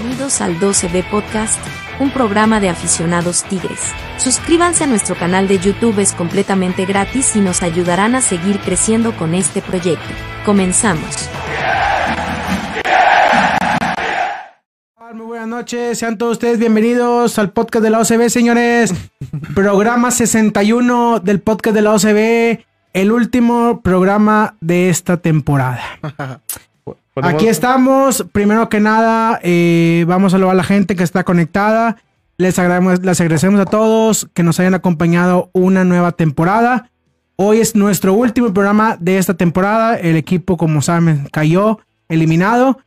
[0.00, 1.60] Bienvenidos al 12B Podcast,
[1.98, 3.80] un programa de aficionados tigres.
[4.16, 9.14] Suscríbanse a nuestro canal de YouTube, es completamente gratis y nos ayudarán a seguir creciendo
[9.14, 10.08] con este proyecto.
[10.46, 11.28] Comenzamos.
[15.12, 18.94] Muy buenas noches, sean todos ustedes bienvenidos al podcast de la OCB, señores.
[19.54, 22.64] programa 61 del podcast de la OCB,
[22.94, 25.82] el último programa de esta temporada.
[27.16, 28.26] Aquí estamos.
[28.32, 31.96] Primero que nada, eh, vamos a saludar a la gente que está conectada.
[32.38, 36.90] Les, agradecemos, les agradecemos a todos que nos hayan acompañado una nueva temporada.
[37.36, 39.96] Hoy es nuestro último programa de esta temporada.
[39.98, 42.78] El equipo, como saben, cayó eliminado.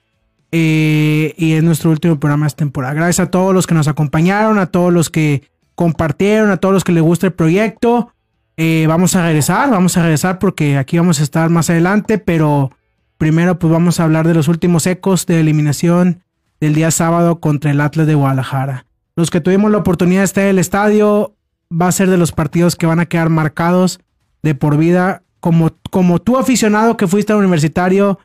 [0.51, 2.93] Eh, y es nuestro último programa de esta temporada.
[2.93, 6.83] Gracias a todos los que nos acompañaron, a todos los que compartieron, a todos los
[6.83, 8.13] que les gusta el proyecto.
[8.55, 12.71] Eh, vamos a regresar, vamos a regresar porque aquí vamos a estar más adelante, pero
[13.17, 16.23] Primero, pues vamos a hablar de los últimos ecos de eliminación
[16.59, 18.85] del día sábado contra el Atlas de Guadalajara.
[19.15, 21.35] Los que tuvimos la oportunidad de estar en el estadio,
[21.71, 23.99] va a ser de los partidos que van a quedar marcados
[24.41, 28.19] de por vida, como, como tú aficionado que fuiste al universitario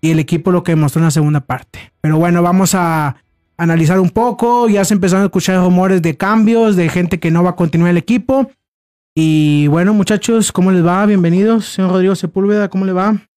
[0.00, 1.92] y el equipo lo que demostró en la segunda parte.
[2.00, 3.16] Pero bueno, vamos a
[3.56, 7.42] analizar un poco, ya se empezaron a escuchar rumores de cambios, de gente que no
[7.42, 8.50] va a continuar el equipo.
[9.14, 11.04] Y bueno, muchachos, ¿cómo les va?
[11.04, 11.66] Bienvenidos.
[11.66, 13.27] Señor Rodrigo Sepúlveda, ¿cómo le va?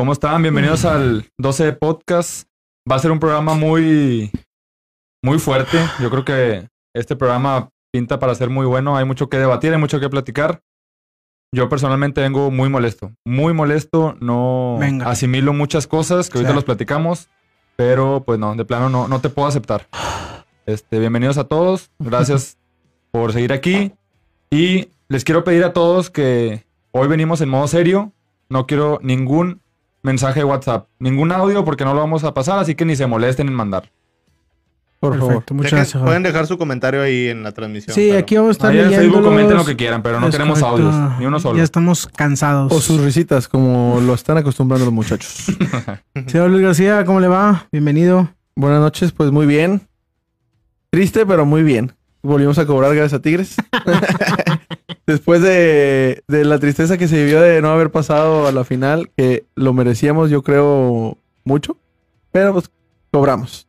[0.00, 0.42] ¿Cómo están?
[0.42, 2.46] Bienvenidos al 12 Podcast.
[2.88, 4.30] Va a ser un programa muy,
[5.24, 5.76] muy fuerte.
[6.00, 8.96] Yo creo que este programa pinta para ser muy bueno.
[8.96, 10.60] Hay mucho que debatir, hay mucho que platicar.
[11.52, 14.16] Yo personalmente vengo muy molesto, muy molesto.
[14.20, 17.28] No asimilo muchas cosas que ahorita los platicamos,
[17.74, 19.88] pero pues no, de plano no, no te puedo aceptar.
[20.64, 21.90] Este, bienvenidos a todos.
[21.98, 22.56] Gracias
[23.10, 23.94] por seguir aquí.
[24.48, 28.12] Y les quiero pedir a todos que hoy venimos en modo serio.
[28.48, 29.60] No quiero ningún
[30.02, 30.88] mensaje de WhatsApp.
[30.98, 33.90] Ningún audio porque no lo vamos a pasar, así que ni se molesten en mandar.
[35.00, 35.44] Por favor.
[35.52, 36.02] Muchas gracias.
[36.02, 37.94] Pueden dejar su comentario ahí en la transmisión.
[37.94, 40.60] Sí, aquí vamos a estar ahí en Facebook comenten lo que quieran, pero no queremos
[40.62, 41.56] audios, ni uno solo.
[41.56, 42.72] Ya estamos cansados.
[42.72, 45.46] O sus risitas, como lo están acostumbrando los muchachos.
[46.26, 47.66] Señor Luis García, ¿cómo le va?
[47.70, 48.28] Bienvenido.
[48.56, 49.82] Buenas noches, pues muy bien.
[50.90, 51.92] Triste, pero muy bien.
[52.22, 53.54] Volvimos a cobrar gracias a Tigres.
[55.08, 59.46] Después de, la tristeza que se vivió de no haber pasado a la final, que
[59.54, 61.78] lo merecíamos, yo creo, mucho.
[62.30, 62.70] Pero pues
[63.10, 63.66] cobramos.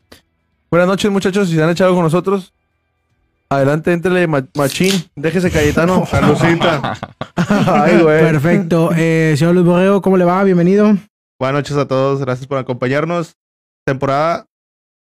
[0.70, 1.48] Buenas noches, muchachos.
[1.48, 2.54] Si se han echado con nosotros,
[3.48, 4.92] adelante, entrele machín.
[5.16, 6.06] Déjese Cayetano.
[6.12, 6.98] Saludcita.
[7.38, 8.20] Ay, güey.
[8.20, 8.90] Perfecto.
[8.94, 10.44] Eh, señor Luis Borrego, ¿cómo le va?
[10.44, 10.98] Bienvenido.
[11.40, 12.20] Buenas noches a todos.
[12.20, 13.38] Gracias por acompañarnos.
[13.86, 14.46] Temporada,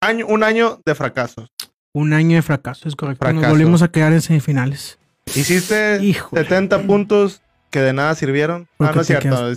[0.02, 1.48] año, un año de fracasos.
[1.94, 3.32] Un año de fracaso, es correcto.
[3.32, 5.00] Nos volvimos a quedar en semifinales.
[5.36, 6.00] Hiciste
[6.34, 8.68] 70 puntos que de nada sirvieron.
[8.80, 9.52] Ah, no es cierto.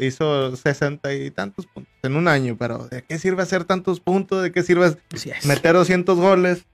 [0.00, 4.42] hizo 60 y tantos puntos en un año, pero ¿de qué sirve hacer tantos puntos?
[4.42, 4.96] ¿De qué sirve
[5.44, 6.64] meter 200 goles?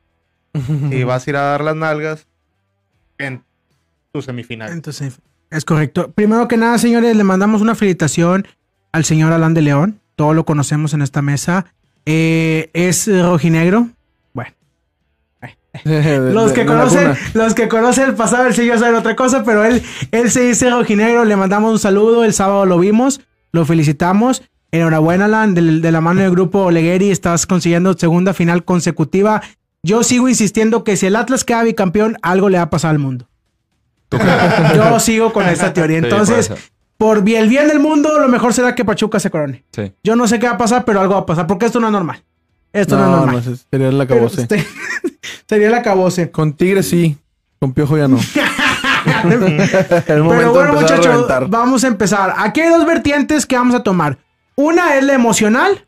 [0.90, 2.26] y vas a ir a dar las nalgas
[3.18, 3.42] en
[4.12, 4.72] tu semifinal.
[4.72, 5.20] Entonces,
[5.50, 6.10] es correcto.
[6.12, 8.46] Primero que nada, señores, le mandamos una felicitación
[8.92, 10.00] al señor Alan de León.
[10.16, 11.66] Todos lo conocemos en esta mesa.
[12.06, 13.90] Eh, es rojinegro,
[15.84, 19.82] los que conocen, los que conocen el pasado del sello saben otra cosa, pero él,
[20.10, 23.20] él se dice rojinegro, le mandamos un saludo, el sábado lo vimos,
[23.52, 24.42] lo felicitamos.
[24.70, 25.62] Enhorabuena, Alan, de,
[25.92, 29.42] la mano del grupo Olegueri, estás consiguiendo segunda final consecutiva.
[29.82, 32.98] Yo sigo insistiendo que si el Atlas queda bicampeón, algo le va a pasar al
[32.98, 33.28] mundo.
[34.74, 35.98] Yo sigo con esta teoría.
[35.98, 36.52] Entonces,
[36.98, 39.64] por el bien del mundo, lo mejor será que Pachuca se corone.
[40.02, 41.86] Yo no sé qué va a pasar, pero algo va a pasar, porque esto no
[41.86, 42.22] es normal.
[42.72, 43.42] Esto no, es normal.
[43.46, 44.46] No, sería el acabose.
[45.48, 46.30] sería el acabose.
[46.30, 47.16] Con Tigre sí.
[47.58, 48.18] Con Piojo ya no.
[50.06, 52.34] Pero bueno, muchachos, vamos a empezar.
[52.36, 54.18] Aquí hay dos vertientes que vamos a tomar.
[54.54, 55.86] Una es la emocional,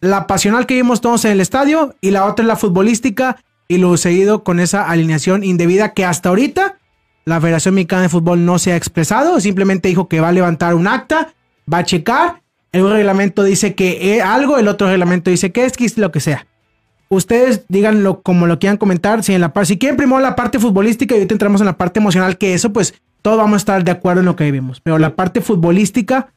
[0.00, 3.36] la pasional que vimos todos en el estadio, y la otra es la futbolística
[3.68, 6.78] y lo seguido con esa alineación indebida que hasta ahorita
[7.24, 10.74] la Federación Mexicana de Fútbol no se ha expresado, simplemente dijo que va a levantar
[10.74, 11.32] un acta,
[11.72, 12.42] va a checar
[12.72, 16.10] el reglamento dice que es algo, el otro reglamento dice que es, que es lo
[16.10, 16.46] que sea.
[17.12, 19.22] Ustedes díganlo como lo quieran comentar.
[19.22, 22.00] Si, en la, si quieren primero la parte futbolística y ahorita entramos en la parte
[22.00, 24.80] emocional, que eso pues todos vamos a estar de acuerdo en lo que vivimos.
[24.80, 26.32] Pero la parte futbolística,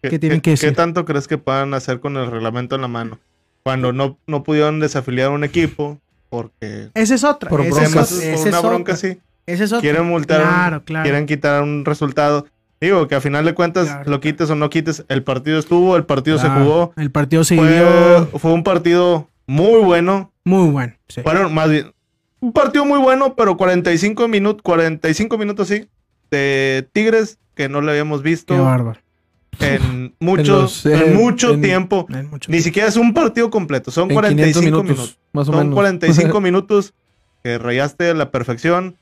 [0.00, 0.68] ¿qué, tienen que decir?
[0.68, 3.18] ¿Qué tanto crees que puedan hacer con el reglamento en la mano?
[3.64, 5.98] Cuando no, no pudieron desafiliar a un equipo
[6.28, 6.90] porque...
[6.94, 7.50] Esa es otra.
[7.50, 8.12] Por, broncas,
[8.46, 9.18] una bronca así.
[9.44, 9.80] Esa es otra.
[9.80, 12.46] Quieren multar, quieren quitar un resultado.
[12.80, 16.04] Digo, que a final de cuentas, lo quites o no quites, el partido estuvo, el
[16.04, 16.92] partido se jugó.
[16.96, 20.32] El partido se fue, Fue un partido muy bueno.
[20.44, 21.20] Muy bueno, sí.
[21.22, 21.92] Bueno, más bien,
[22.40, 25.88] un partido muy bueno, pero 45 minutos, 45 minutos sí,
[26.30, 28.54] de Tigres que no le habíamos visto.
[28.54, 29.00] Qué bárbaro.
[29.58, 32.06] en mucho, los, eh, en mucho en- tiempo.
[32.08, 32.64] Hay mucho Ni tiempo.
[32.64, 34.84] siquiera es un partido completo, son En 45 500 minutos.
[34.96, 35.74] minutos, más o Son menos.
[35.74, 36.94] 45 minutos
[37.42, 38.96] que rayaste a la perfección.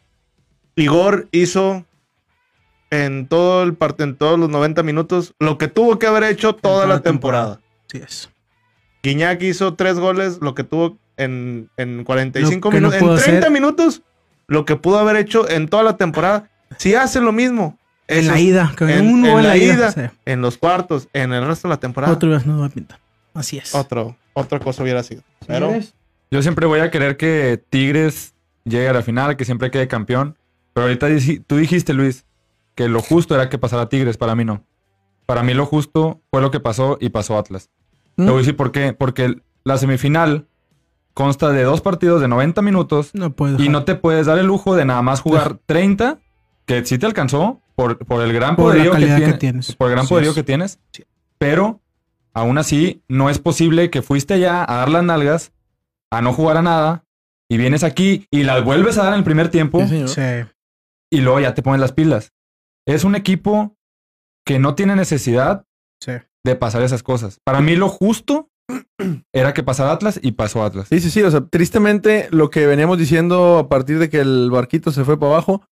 [0.77, 1.85] Igor hizo
[2.91, 6.55] en todo el part- en todos los 90 minutos lo que tuvo que haber hecho
[6.55, 7.61] toda toda la la temporada.
[7.89, 8.31] Así es.
[9.03, 13.00] Guiñac hizo tres goles, lo que tuvo en, en 45 Lo que no minutos, en
[13.06, 13.50] pudo 30 hacer.
[13.53, 14.03] minutos,
[14.47, 16.50] lo que pudo haber hecho en toda la temporada.
[16.79, 18.73] Si hace lo mismo En eso la ida.
[18.77, 19.75] Que en- uno en en la la ida.
[19.75, 19.93] ida.
[19.93, 20.00] sí.
[20.27, 22.99] en los cuartos, en el resto de la temporada, Otro vez no va a pintar.
[23.35, 23.75] Así es.
[23.75, 25.23] otro, otra cosa hubiera sido.
[25.47, 25.73] Pero
[26.31, 28.35] Yo siempre voy a querer que Tigres
[28.65, 30.37] llegue a la final, que siempre quede campeón.
[30.75, 31.09] Pero ahorita
[31.47, 32.25] tú dijiste, Luis,
[32.75, 34.17] que lo justo era que pasara Tigres.
[34.17, 34.62] Para mí no.
[35.27, 37.71] Para mí lo justo fue lo que pasó y pasó Atlas.
[38.19, 38.25] ¿Mm?
[38.25, 38.93] Te voy a decir por qué.
[38.93, 40.47] Porque la semifinal
[41.15, 43.62] consta de dos partidos de 90 minutos No puedo.
[43.62, 46.19] y no te puedes dar el lujo de nada más jugar 30,
[46.67, 49.38] que sí te alcanzó por, por el gran Por la poderío que, calidad que tiene-
[49.38, 49.75] tienes.
[49.75, 50.35] Por el gran Así poderío es.
[50.37, 50.79] que tienes.
[50.93, 51.05] Sí.
[51.38, 51.81] Pero
[52.35, 55.53] aún así no es posible que fuiste allá a dar las nalgas,
[56.11, 57.05] a no jugar a nada,
[57.49, 60.06] y vienes aquí y las vuelves a dar en el primer tiempo Sí.
[60.09, 60.23] Sí.
[61.11, 62.32] y luego ya te pones las pilas.
[62.87, 63.76] Es un equipo
[64.44, 65.64] que no tiene necesidad
[66.00, 66.12] Sí.
[66.49, 67.39] De pasar esas cosas.
[67.45, 68.49] Para mí lo justo
[69.35, 70.89] era que pasara Atlas y pasó Atlas.
[70.89, 71.23] Sí, sí, sí.
[71.23, 75.19] O sea, tristemente lo que veníamos diciendo a partir de que el barquito se fue
[75.19, 75.62] para abajo,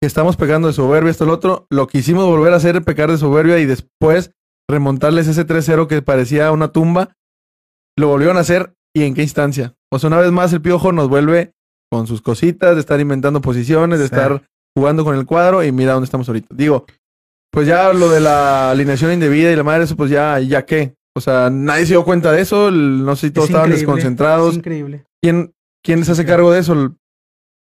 [0.00, 3.18] que estamos pegando de soberbia esto el otro, lo quisimos volver a hacer pecar de
[3.18, 4.32] soberbia y después
[4.68, 7.16] remontarles ese 3-0 que parecía una tumba.
[7.98, 9.74] Lo volvieron a hacer y en qué instancia.
[9.92, 11.52] O sea, una vez más el piojo nos vuelve
[11.90, 14.14] con sus cositas, de estar inventando posiciones, de Sí.
[14.14, 14.42] estar
[14.76, 16.48] jugando con el cuadro y mira dónde estamos ahorita.
[16.54, 16.84] Digo,
[17.56, 20.94] pues ya lo de la alineación indebida y la madre, eso pues ya, ya qué.
[21.16, 23.70] O sea, nadie se dio cuenta de eso, el- no sé si todos Es estaban
[23.70, 24.50] increíble, desconcentrados.
[24.50, 25.04] Es increíble.
[25.22, 26.74] ¿Quién, ¿Quién se hace cargo de eso?
[26.74, 26.90] El-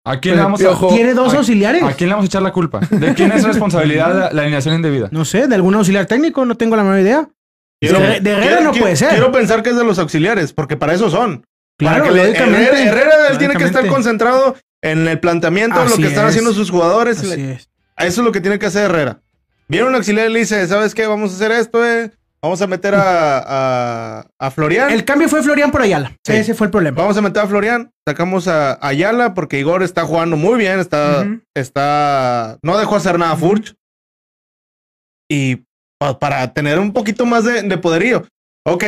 [0.03, 1.83] ¿A quién, le vamos a, Tiene dos ¿a- auxiliares.
[1.83, 2.79] ¿A quién le vamos a echar la culpa?
[2.89, 5.09] ¿De quién es responsabilidad la, la alineación indebida?
[5.11, 7.29] No sé, de algún auxiliar técnico, no tengo la menor idea.
[7.79, 9.09] Quiero- de, de Herrera quiero- no quiero- puede ser.
[9.09, 11.45] Quiero pensar que es de los auxiliares, porque para eso son.
[11.77, 12.31] claro, Para que le-.
[12.31, 16.29] Herrera, Herrera, él tiene que estar concentrado en el planteamiento, en lo que están es.
[16.31, 17.19] haciendo sus jugadores.
[17.19, 17.69] Así Le- es.
[17.97, 19.21] Eso es lo que tiene que hacer Herrera.
[19.69, 21.05] Viene un auxiliar y le dice, ¿sabes qué?
[21.07, 22.11] Vamos a hacer esto, eh.
[22.41, 23.39] Vamos a meter a,
[24.19, 24.91] a, a Florian.
[24.91, 26.15] El cambio fue Florian por Ayala.
[26.23, 26.33] Sí.
[26.33, 27.01] Ese fue el problema.
[27.01, 27.91] Vamos a meter a Florian.
[28.07, 30.79] Sacamos a Ayala porque Igor está jugando muy bien.
[30.79, 33.73] Está, está, no dejó hacer nada Furch.
[35.29, 35.65] Y
[35.99, 38.25] pa- para tener un poquito más de, de poderío.
[38.65, 38.83] Ok,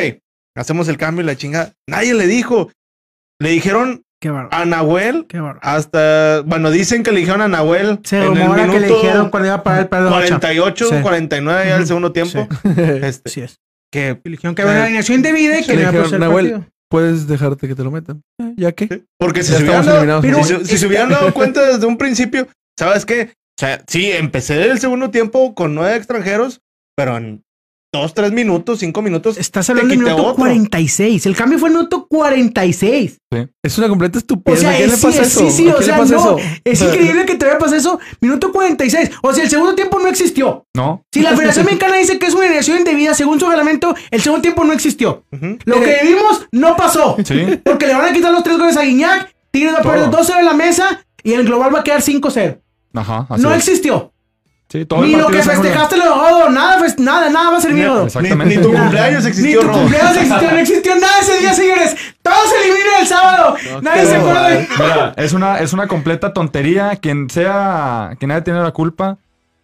[0.56, 1.74] hacemos el cambio y la chinga.
[1.88, 2.72] Nadie le dijo.
[3.42, 4.50] Le dijeron Qué bárbaro.
[4.52, 5.60] a Nahuel Qué bárbaro.
[5.64, 9.30] hasta, bueno, dicen que le dijeron a Nahuel Se en el que le minuto dijeron
[9.30, 10.96] cuando iba a parar el pedo 48, Sí.
[11.02, 12.48] 49 ya el segundo tiempo.
[13.04, 13.60] Este, Así es.
[13.92, 16.04] que Le dijeron que había una alineación indebida y que Le no iba a dijeron,
[16.06, 16.72] pasar el "Nahuel, partido.
[16.92, 18.24] Puedes dejarte que te lo metan.
[18.42, 19.04] Eh, ¿Ya qué?
[19.20, 20.22] porque si Ya se hubieran dado.
[20.22, 23.32] Pero- si, se- si se hubieran dado cuenta desde un principio, ¿sabes qué?
[23.32, 26.62] O sea, sí, empecé el segundo tiempo con nueve extranjeros,
[26.98, 27.44] pero en
[27.92, 30.36] dos, tres minutos, cinco minutos, Estás hablando del minuto otro.
[30.36, 31.26] 46.
[31.26, 33.18] El cambio fue el minuto 46.
[33.64, 34.60] Es una completa O estupidez.
[34.60, 35.40] sea, ¿A quién le es- pasa sí, eso?
[35.50, 36.38] sí, sí, ¿A o sea, pasa no.
[36.38, 36.50] eso?
[36.64, 38.00] Es increíble que te vaya a pasar eso.
[38.22, 39.12] Minuto 46.
[39.24, 40.66] O sea, el segundo tiempo no existió.
[40.76, 41.04] ¿No?
[41.12, 44.42] Si la Federación Mexicana dice que es una alineación indebida, según su reglamento, el segundo
[44.44, 45.24] tiempo no existió.
[45.66, 47.18] Lo que vimos no pasó.
[47.26, 47.60] Sí.
[47.64, 50.22] Porque le van a quitar los tres goles a Guiñac, Tigres va a perder Todo.
[50.22, 52.60] 2-0 en la mesa y el global va a quedar 5-0.
[52.94, 53.26] Ajá.
[53.30, 53.68] así No es.
[53.68, 54.12] existió.
[54.72, 57.84] Sí, todo Ni lo que festejaste lo Rodo, nada, fest- nada, nada va a Ni-
[57.84, 58.08] Rodo.
[58.22, 59.80] Ni, ni tu cumpleaños Ni existió, tu Rodo.
[59.80, 61.96] cumpleaños existió, no existió nada ese día, señores.
[62.22, 63.56] Todos se eliminan el sábado.
[63.82, 64.68] Nadie se acuerda de.
[64.78, 66.98] Mira, es una, es una completa tontería.
[67.02, 69.18] Quien sea, quien haya tenido la culpa.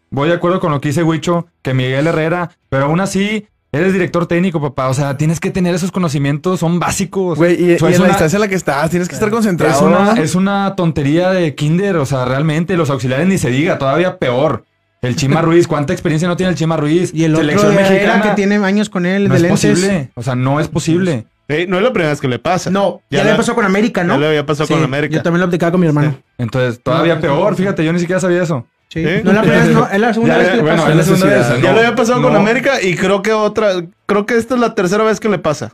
[0.10, 3.94] Voy de acuerdo con lo que dice Huicho, que Miguel Herrera, pero aún así, eres
[3.94, 4.88] director técnico, papá.
[4.88, 7.38] O sea, tienes que tener esos conocimientos, son básicos.
[7.38, 9.14] Güey, y, O sea, y es en la distancia en la que estás, tienes que
[9.14, 9.76] estar concentrado.
[9.76, 13.78] Es una, es una tontería de Kinder, o sea, realmente los auxiliares ni se diga,
[13.78, 14.64] todavía peor.
[15.02, 17.12] El Chima Ruiz, ¿cuánta experiencia no tiene el Chima Ruiz?
[17.14, 18.22] Y el otro Selección mexicana.
[18.24, 19.70] que tiene años con él, no de es lentes.
[19.72, 21.26] posible, o sea, no es posible.
[21.48, 22.72] Sí, no es la primera vez que le pasa.
[22.72, 24.16] No, ya, Ya le pasó con América, ¿no?
[24.16, 25.16] Ya le había pasado Sí, con América.
[25.16, 26.18] Yo también lo platicaba con mi hermano.
[26.40, 28.66] Entonces, todavía No, peor, fíjate, yo ni siquiera sabía eso.
[28.90, 29.04] Sí.
[29.04, 29.22] Sí.
[29.24, 30.90] No es la primera vez, no, es la segunda Ya, vez que le bueno, pasa.
[30.92, 31.62] es la segunda vez.
[31.62, 32.36] Ya lo había pasado con.
[32.36, 33.74] América y creo que otra,
[34.08, 35.74] creo que esta es la tercera vez que le pasa.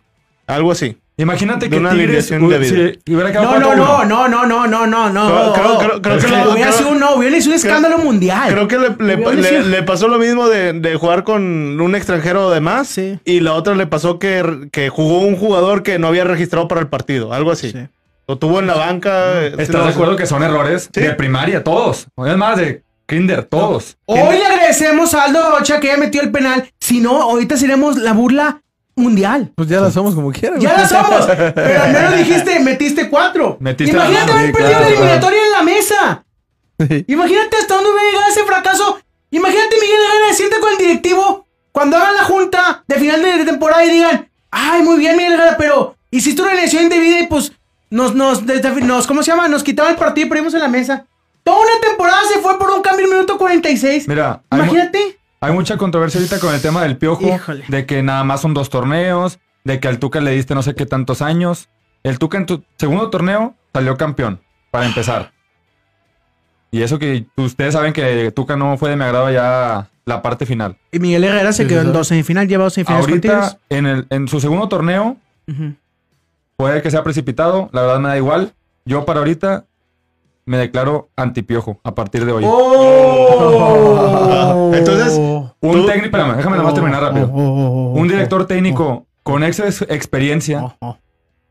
[0.51, 0.97] Algo así.
[1.17, 2.93] Imagínate De que una Tigres alineación indebida.
[3.05, 4.07] si hubiera quedado No, no, 4-1.
[4.07, 5.53] no, no, no, no, no, no, Creo- no.
[5.53, 7.97] creo- creo- creo Es que que lo- Hubiera creo- sido, no, hubiera sido un escándalo
[7.99, 8.51] mundial.
[8.51, 12.49] Creo que le, le- le- le pasó lo mismo de, de jugar con un extranjero
[12.49, 12.87] de más.
[12.87, 13.19] Sí.
[13.23, 16.81] Y la otra le pasó que, que jugó un jugador que no había registrado para
[16.81, 17.33] el partido.
[17.33, 17.71] Algo así.
[17.71, 17.79] Sí.
[18.27, 19.43] Lo tuvo en la banca.
[19.43, 21.01] eh, ¿Estás de acuerdo que son errores Sí.
[21.01, 22.07] de primaria, todos?
[22.15, 23.97] O es más, de Kinder, todos.
[24.05, 26.71] Hoy le agradecemos a Aldo Rocha que ya metió el penal.
[26.79, 28.61] Si no, ahorita seremos la burla
[28.95, 29.51] mundial.
[29.55, 30.59] Pues ya la somos como quieran.
[30.59, 31.25] Ya la somos.
[31.55, 33.57] Pero al menos dijiste, metiste cuatro.
[33.59, 36.25] Metiste Imagínate haber sí, perdido claro, la eliminatoria en la mesa.
[36.87, 37.05] Sí.
[37.07, 38.99] Imagínate hasta dónde hubiera llegado ese fracaso.
[39.31, 41.45] Imagínate Miguel Herrera decirte con el directivo.
[41.71, 45.55] Cuando hagan la junta de final de temporada y digan, ay, muy bien, Miguel Herrera,
[45.57, 47.53] pero hiciste una elección indebida y pues
[47.89, 49.47] nos, nos, desde- nos, ¿cómo se llama?
[49.47, 51.05] Nos quitaban el partido y perdimos en la mesa.
[51.43, 54.07] Toda una temporada se fue por un cambio en minuto 46.
[54.07, 55.17] Mira, Imagínate.
[55.41, 57.27] Hay mucha controversia ahorita con el tema del piojo.
[57.27, 57.65] Híjole.
[57.67, 59.39] De que nada más son dos torneos.
[59.63, 61.67] De que al Tuca le diste no sé qué tantos años.
[62.03, 64.39] El Tuca en tu segundo torneo salió campeón.
[64.71, 65.33] Para empezar.
[66.71, 70.45] Y eso que ustedes saben que Tuca no fue de mi agrado ya la parte
[70.45, 70.77] final.
[70.91, 73.57] Y Miguel Herrera se quedó en dos semifinales, lleva dos semifinales con Ahorita, Tigres.
[73.69, 75.17] en, el, en su segundo torneo,
[76.55, 77.69] puede que sea precipitado.
[77.73, 78.53] La verdad me da igual.
[78.85, 79.65] Yo para ahorita
[80.45, 82.43] me declaro antipiojo a partir de hoy.
[83.51, 84.71] ¡Oh!
[84.73, 87.29] Entonces, Un tú- técnico, espérame, déjame nomás terminar rápido.
[87.33, 90.75] Oh, Un director técnico con ex experiencia,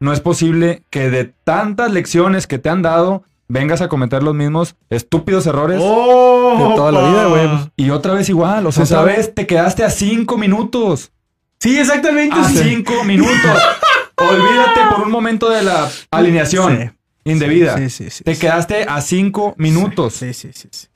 [0.01, 4.35] no es posible que de tantas lecciones que te han dado vengas a cometer los
[4.35, 6.69] mismos estúpidos errores ¡Oh!
[6.71, 7.49] De toda la vida, güey.
[7.77, 8.67] y otra vez igual.
[8.67, 11.13] O sea, Se otra vez te quedaste a cinco minutos.
[11.61, 12.35] Sí, exactamente.
[12.39, 12.59] A sí.
[12.59, 13.35] cinco minutos.
[14.17, 16.91] Olvídate por un momento de la alineación Sí.
[17.25, 17.77] Indebida.
[17.79, 18.25] Sí, sí, sí.
[18.25, 20.15] Te quedaste a cinco minutos.
[20.15, 20.69] Sí, sí, sí.
[20.71, 20.87] sí.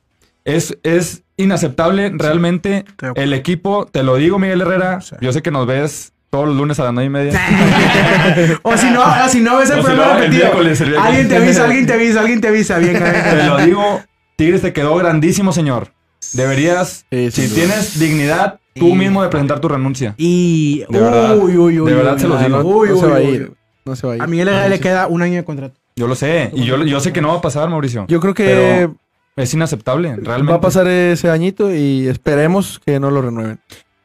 [0.44, 2.84] Es, es inaceptable realmente.
[3.14, 5.00] El equipo, te lo digo, Miguel Herrera.
[5.00, 5.16] Sí.
[5.20, 7.40] Yo sé que nos ves todos los lunes a las nueve y media.
[8.62, 11.00] o si no, o si no ves el O si programa no, el repetido.
[11.02, 12.78] Alguien te avisa, alguien te avisa, alguien te avisa.
[12.78, 13.12] Bien, bien.
[13.22, 14.02] Te lo digo,
[14.36, 15.92] Tigres te quedó grandísimo, señor.
[16.32, 17.54] Deberías, Sí, si duda.
[17.54, 20.14] tienes dignidad, tú Y- mismo de presentar tu renuncia.
[20.16, 20.84] Y.
[20.88, 21.38] De verdad.
[21.38, 21.88] Uy, uy, uy.
[21.90, 22.60] De verdad uy, se uy, digo.
[22.62, 23.52] uy, no se uy, va a uy, ir.
[23.84, 24.22] No se va a ir.
[24.22, 25.80] A Miguel Herrera le queda un año de contrato.
[25.96, 26.50] Yo lo sé.
[26.54, 28.04] Y yo, yo sé que no va a pasar, Mauricio.
[28.08, 28.96] Yo creo que Pero
[29.36, 30.50] es inaceptable, realmente.
[30.52, 33.60] va a pasar ese añito y esperemos que no lo renueven.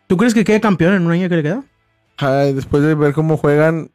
[0.07, 1.63] ¿Tú crees que quede campeón en un año que le queda?
[2.17, 3.89] Ay, después de ver cómo juegan,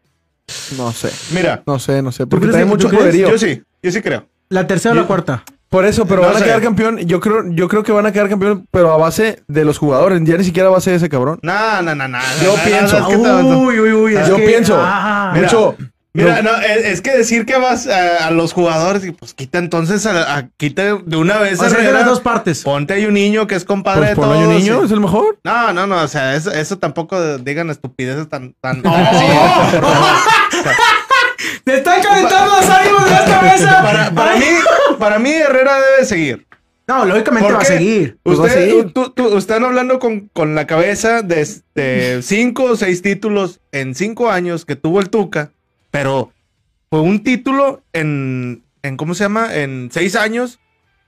[0.77, 1.11] no sé.
[1.35, 2.27] Mira, No sé, no sé.
[2.27, 3.29] Porque que- mucho poderío.
[3.31, 4.27] yo sí, yo sí creo.
[4.49, 5.45] ¿La tercera o la cuarta?
[5.69, 6.99] Por eso, pero No van a quedar campeón.
[7.01, 10.21] Yo creo, yo creo que van a quedar campeón, pero a base de los jugadores.
[10.25, 11.41] Ya ni siquiera a base de ese cabrón.
[11.43, 12.19] No, no, no, no.
[12.43, 13.01] Yo no, pienso.
[13.01, 14.13] no, Uy, uy, uy.
[14.29, 14.77] Yo que- pienso.
[14.79, 15.75] Ah, Mucho.
[15.79, 19.59] Mira, no, es, es que decir que vas a, a los jugadores y pues quita
[19.59, 21.99] entonces a, a- quita de una vez o a sea, Herrera.
[21.99, 22.63] las dos partes.
[22.63, 24.37] Ponte ahí un niño que es compadre Pues de todos.
[24.47, 25.39] un niño es el mejor.
[25.43, 28.55] No, no, no, o sea, eso, eso tampoco digan estupideces tan...
[28.61, 28.95] tan Oh.
[28.95, 29.27] así.
[31.65, 33.79] ¡Te están calentando los ánimos de la cabeza!
[33.83, 34.45] para, para mí,
[34.99, 36.47] para mí Herrera debe seguir.
[36.87, 38.19] No, lógicamente ¿Por va a seguir.
[38.23, 38.93] Pues va a Usted, seguir.
[38.93, 43.95] tú- tú- están hablando con, con la cabeza de, de cinco o seis títulos en
[43.95, 45.53] cinco años que tuvo el Tuca,
[45.95, 46.33] pero
[46.91, 49.55] fue un título en, en ¿cómo se llama?
[49.55, 50.59] En seis años,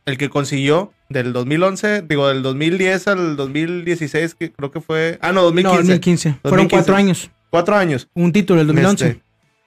[0.04, 5.18] el que consiguió del 2011, digo, del 2010 al 2016, que creo que fue...
[5.22, 5.76] Ah, no, No, 2015.
[5.82, 6.28] 2015.
[6.42, 6.68] Fueron 2015.
[6.76, 7.30] cuatro años.
[7.50, 8.08] Cuatro años.
[8.14, 9.06] Un título, el 2011.
[9.08, 9.22] Este,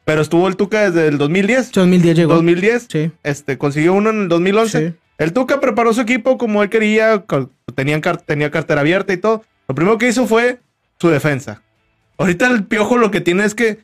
[0.06, 1.74] pero estuvo el Tuca desde el 2010.
[1.74, 2.34] 2010 llegó.
[2.36, 4.90] 2010, Sí, este, consiguió uno en el 2011.
[4.90, 4.96] sí.
[5.18, 7.26] El Tuca preparó su equipo como él quería,
[7.76, 9.44] tenían car- tenía cartera abierta y todo.
[9.68, 10.62] Lo primero que hizo fue
[10.98, 11.62] su defensa.
[12.18, 13.80] Ahorita el Piojo lo que tiene es que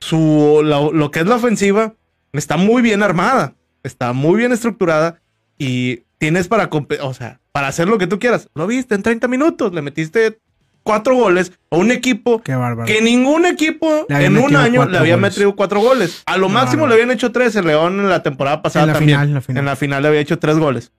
[0.00, 1.94] su, lo que es la ofensiva
[2.32, 5.20] está muy bien armada, está muy bien estructurada
[5.58, 6.68] y tienes para,
[7.02, 8.48] o sea, para hacer lo que tú quieras.
[8.54, 10.38] Lo viste en 30 minutos, le metiste
[10.82, 15.32] cuatro goles a un equipo que ningún equipo en un año le había goles.
[15.34, 16.22] metido cuatro goles.
[16.26, 17.54] A lo máximo le habían hecho tres.
[17.56, 19.16] El León en la temporada pasada En la también.
[19.18, 19.60] final, en la final.
[19.60, 20.92] En la final le había hecho tres goles.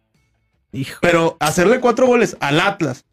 [0.71, 0.99] Hijo.
[1.01, 3.03] Pero hacerle cuatro goles al Atlas,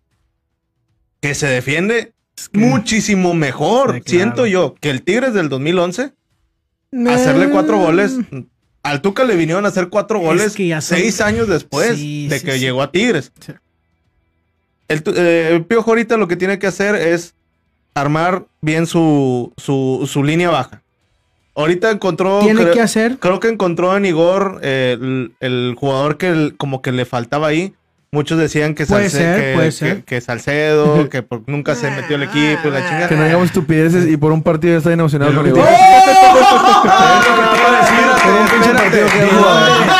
[1.20, 2.12] que se defiende
[2.52, 4.04] que- muchísimo mejor, Sí, claro.
[4.10, 6.12] siento yo, que el Tigres del 2011,
[7.08, 8.16] hacerle cuatro goles.
[8.82, 11.96] Al Tuca le vinieron a hacer cuatro Es goles que ya son- seis años después
[11.96, 13.32] Sí, de sí, que llegó a Tigres.
[14.88, 17.34] El, eh, el Piojo ahorita lo que tiene que hacer es
[17.94, 20.82] armar bien su, su, su línea baja.
[21.56, 22.40] Ahorita encontró...
[22.40, 23.18] Tiene creo- que hacer.
[23.18, 27.48] Creo que encontró en Igor eh, el, el jugador que el- como que le faltaba
[27.48, 27.74] ahí.
[28.12, 30.04] Muchos decían que, Puede Salce- ser, que, puede que- ser.
[30.04, 33.08] que Salcedo, que por- nunca se metió el equipo la chingada.
[33.08, 35.52] Que no digamos estupideces y por un partido está emocionado con que
[38.90, 39.66] que ¿De ha jugado.
[39.66, 39.92] dónde?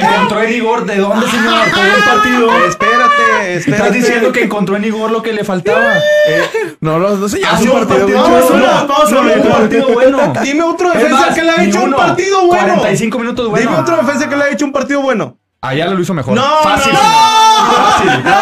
[0.00, 1.70] Encontró en Igor, ¿de dónde, señor?
[1.70, 2.66] Por un partido.
[2.66, 3.70] Espérate, espérate.
[3.70, 5.94] Estás diciendo que encontró en Igor lo que le faltaba.
[6.80, 8.08] No, no, no sé, ya Ha es sido un partido.
[8.22, 10.32] Vamos, un partido bueno.
[10.42, 12.74] Dime otro defensa que le ha hecho un partido bueno.
[12.76, 13.70] 45 minutos bueno.
[13.70, 15.38] Dime otro defensa que le ha hecho un partido bueno.
[15.64, 16.34] Allá lo hizo mejor.
[16.34, 16.92] No, Fácil.
[16.92, 18.24] no, Fácil.
[18.24, 18.40] No,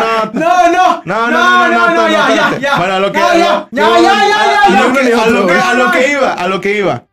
[0.00, 1.02] no, No, no.
[1.04, 2.76] no, no, no, no, no, ya, ya, ya.
[2.76, 5.00] Para lo que Ya, ya, ya, ya, ya, a ya, lo ya.
[5.00, 5.26] que- a
[6.00, 7.04] a iba, a lo que iba.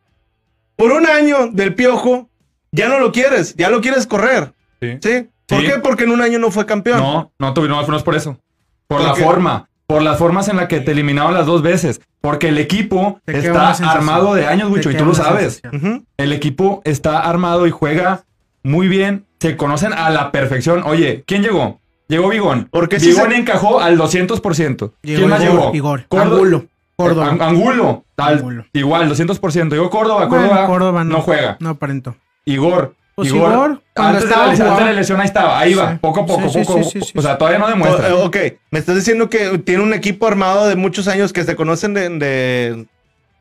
[0.76, 2.28] Por un año del piojo,
[2.72, 4.54] ya no lo quieres, ya lo quieres correr.
[4.80, 4.98] Sí.
[5.02, 5.28] ¿Sí?
[5.46, 5.78] ¿Por qué?
[5.82, 6.98] Porque en un año no fue campeón.
[7.00, 8.38] No, no, no, no es por eso.
[8.86, 9.66] Por ¿Por la forma.
[9.86, 12.00] Por las formas en las que te eliminaron las dos veces.
[12.20, 15.54] Porque el equipo está armado de años, Wicho, y tú lo sabes.
[15.62, 15.94] sensación.
[15.94, 16.04] Ujú.
[16.16, 18.22] El equipo está armado y juega
[18.62, 19.26] muy bien.
[19.40, 20.82] Se conocen a la perfección.
[20.84, 21.80] Oye, ¿quién llegó?
[22.08, 22.68] Llegó Bigón.
[22.70, 24.92] Porque si Bigón se- encajó al 200%.
[25.02, 25.74] Llegó ¿Quién más Igor, llegó?
[25.74, 26.04] Igor.
[26.08, 26.32] Córdoba.
[26.36, 26.64] Angulo.
[26.96, 27.28] Córdoba.
[27.30, 28.04] An- Angulo.
[28.16, 28.64] al- Angulo.
[28.72, 29.74] Igual, 200%.
[29.74, 30.26] Llegó Córdoba.
[30.26, 31.20] Bueno, Córdoba, Córdoba no.
[31.22, 31.56] juega.
[31.60, 32.16] No aparentó.
[32.44, 32.94] Igor.
[33.14, 34.72] Pues Igor, cuando antes, de estaba la, lesión- jugaba.
[34.72, 35.58] antes de la lesión ahí estaba.
[35.58, 35.92] Ahí va.
[35.92, 35.98] Sí.
[36.00, 36.82] Poco a poco, Sí, sí, poco.
[36.84, 38.14] sí, sí, sí, o sea, todavía no demuestra.
[38.14, 38.36] O- ok,
[38.70, 42.08] me estás diciendo que tiene un equipo armado de muchos años que se conocen de.
[42.08, 42.86] de,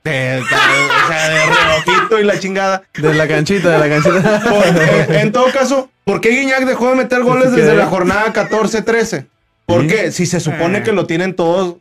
[0.04, 2.84] de- de- o sea, de reojito y la chingada.
[2.98, 4.42] De la canchita, de la canchita.
[4.50, 9.26] Por- en, todo caso, ¿por qué Guiñac dejó de meter goles desde la jornada 14-13?
[9.66, 9.88] ¿Por Sí.
[9.88, 10.12] qué?
[10.12, 11.76] Si se supone que lo tienen todos,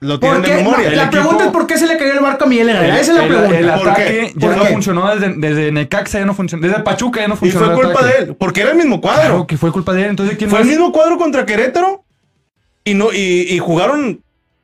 [0.00, 0.56] lo tienen ¿Por de?
[0.56, 0.88] No, memoria.
[0.88, 2.98] El la equipo- pregunta es por qué se le cayó el barco a Miguel Herrera.
[3.00, 3.58] Esa es la el, pregunta.
[3.58, 4.32] el ¿Por ataque qué?
[4.34, 4.68] ya ¿Por no qué?
[4.72, 6.66] funcionó desde, desde Necaxa, ya no funcionó.
[6.66, 7.66] Desde Pachuca ya no y funcionó.
[7.66, 8.14] fue el culpa ataque.
[8.18, 9.20] de él, porque era el mismo cuadro.
[9.22, 10.10] Claro que fue culpa de él.
[10.10, 12.02] Entonces, ¿quién Fue el mismo cuadro contra Querétaro
[12.84, 14.20] y no y, y jugaron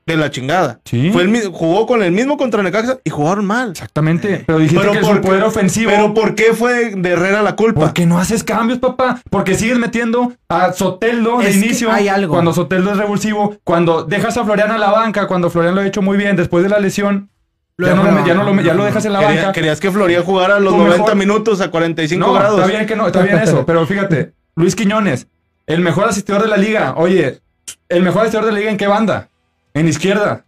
[0.07, 0.81] de la chingada.
[0.85, 1.11] Sí.
[1.13, 3.71] Fue el, jugó con el mismo contra Necaxa y jugaron mal.
[3.71, 4.45] Exactamente.
[4.47, 5.91] Pero dijiste que por su poder ofensivo.
[5.91, 7.81] Pero ¿por qué fue de Herrera la culpa?
[7.81, 9.21] Porque no haces cambios, papá.
[9.31, 11.91] Porque sigues metiendo a Soteldo de Es que inicio.
[11.91, 12.33] hay algo.
[12.35, 13.57] Cuando Soteldo es revulsivo.
[13.65, 15.27] Cuando dejas a Florian a la banca.
[15.27, 17.31] Cuando Florian lo ha hecho muy bien después de la lesión.
[17.77, 19.53] Ya, no ya, no lo, ya lo dejas en la Quería- banca.
[19.53, 22.61] querías que Florian jugara los Tu 90 mejor- minutos a 45 no, grados.
[22.61, 23.67] está bien que no, está bien eso.
[23.67, 25.27] Pero fíjate, Luis Quiñones,
[25.67, 26.95] el mejor asistidor de la liga.
[26.97, 27.41] Oye,
[27.89, 29.29] el mejor asistidor de la liga ¿en qué banda?
[29.75, 30.45] En izquierda.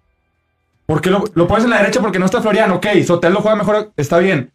[0.87, 2.01] ¿Por qué lo, lo pones en la derecha?
[2.01, 2.71] Porque no está Florian.
[2.71, 4.53] Ok, Soteldo juega mejor, está bien.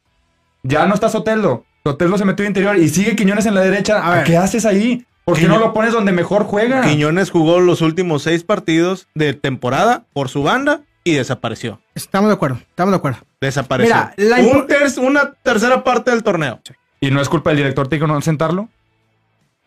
[0.63, 1.65] Ya no está Soteldo.
[1.83, 3.99] Soteldo se metió de interior y sigue Quiñones en la derecha.
[3.99, 4.23] A ¿A ver.
[4.25, 5.05] ¿Qué haces ahí?
[5.25, 6.81] ¿Por qué no lo pones donde mejor juega?
[6.81, 11.79] Quiñones jugó los últimos seis partidos de temporada por su banda y desapareció.
[11.95, 12.57] Estamos de acuerdo.
[12.69, 13.19] Estamos de acuerdo.
[13.39, 13.95] Desapareció.
[13.95, 16.59] Mira, la Un ter- una tercera parte del torneo.
[16.99, 18.69] ¿Y no es culpa del director técnico no sentarlo?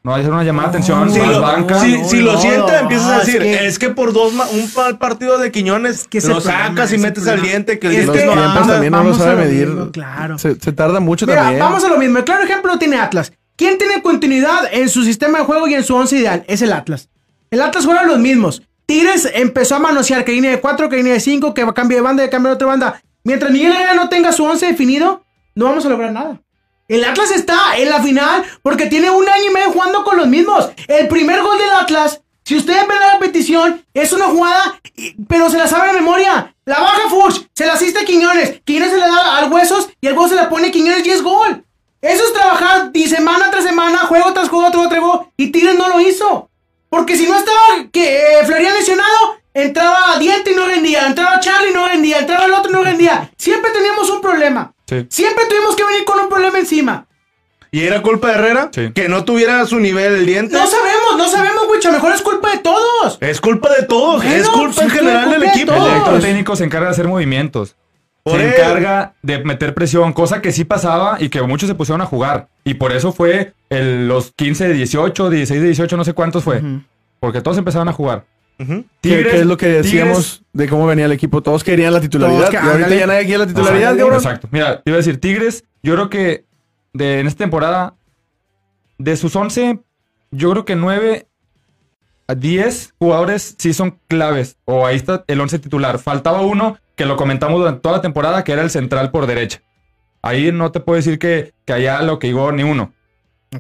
[0.05, 1.81] No hay que hacer una llamada de atención, Si lo, banca.
[1.81, 4.13] si- no, si lo no, sienta, no, empiezas a es decir, que- es que por
[4.13, 7.87] dos ma- un pa- partido de Quiñones que lo sacas y metes al diente, que
[7.87, 9.69] el Es diente que no tiempos también no lo sabe medir.
[9.69, 10.39] mismo, claro.
[10.39, 11.59] Se, se tarda mucho Mira, también.
[11.61, 12.19] vamos a lo mismo.
[12.19, 13.33] El claro ejemplo lo tiene Atlas.
[13.57, 16.45] ¿Quién tiene continuidad en su sistema de juego y en su once ideal?
[16.49, 17.09] Es el Atlas.
[17.51, 18.63] El Atlas juega los mismos.
[18.85, 22.03] Tigres empezó a manosear que línea de 4, que línea de 5, que cambiar de
[22.03, 23.01] banda, que cambia de otra banda.
[23.23, 26.43] Mientras Miguel Herrera no tenga su once definido, no vamos a lograr nada.
[26.89, 30.27] El Atlas está en la final porque tiene un año y medio jugando con los
[30.27, 30.69] mismos.
[30.89, 35.49] El primer gol del Atlas, si ustedes ven la repetición, es una jugada, y- pero
[35.49, 36.55] se la sabe de memoria.
[36.67, 38.61] La baja Furch, se la asiste a Quiñones.
[38.65, 41.23] Quiñones se le da al huesos y el hueso se la pone Quiñones y es
[41.23, 41.65] gol.
[42.03, 45.89] Eso es trabajar di semana tras semana, juego tras juego, tras juego, y Tigres no
[45.89, 46.51] lo hizo.
[46.91, 48.47] Porque si no estaba que eh,
[48.79, 52.75] lesionado, entraba Diente y no rendía, entraba Charlie y no rendía, entraba el otro y
[52.75, 53.31] no rendía.
[53.39, 54.74] Siempre teníamos un problema.
[54.87, 55.07] Sí.
[55.09, 57.07] Siempre tuvimos que venir con un problema encima.
[57.71, 58.71] ¿Y era culpa de Herrera?
[58.73, 58.93] Sí.
[58.95, 60.55] Que no tuviera su nivel el diente.
[60.55, 61.81] No sabemos, no sabemos, güey.
[61.83, 63.19] A lo mejor es culpa de todos.
[63.21, 64.23] Es culpa de todos.
[64.23, 65.75] Bueno, es culpa pues, en general culpa del de equipo.
[65.75, 67.75] El director técnico se encarga de hacer movimientos.
[68.23, 68.55] Por se él.
[68.55, 72.49] encarga de meter presión, cosa que sí pasaba y que muchos se pusieron a jugar.
[72.63, 76.45] Y por eso fue el- los 15 de 18, 16 de 18, no sé cuántos
[76.45, 76.63] fue.
[77.21, 78.25] Porque todos empezaron a jugar.
[78.57, 81.43] ¿Qué, Tigres- qué es lo que decíamos de cómo venía el equipo?
[81.43, 82.49] Todos querían la titularidad.
[82.49, 82.99] Que- y ahorita ándale.
[82.99, 84.15] ya nadie quiere la titularidad, cabrón.
[84.15, 84.49] Exacto.
[84.51, 86.45] Mira, te iba a decir, Tigres, yo creo que
[86.93, 87.95] de, en esta temporada,
[88.99, 89.81] de sus 11,
[90.31, 91.27] yo creo que 9
[92.29, 94.57] a 10 jugadores sí son claves.
[94.65, 95.99] O ahí está el 11 titular.
[95.99, 99.63] Faltaba uno que lo comentamos durante toda la temporada, que era el central por derecha.
[100.23, 102.95] Ahí no te puedo decir que, que haya lo que digo ni uno.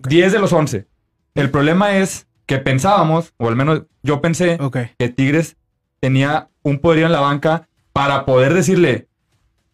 [0.09, 0.87] 10 de los 11.
[1.35, 4.59] El problema es que pensábamos, o al menos yo pensé,
[4.99, 5.57] que Tigres
[6.01, 9.09] tenía un poderío en la banca para poder decirle,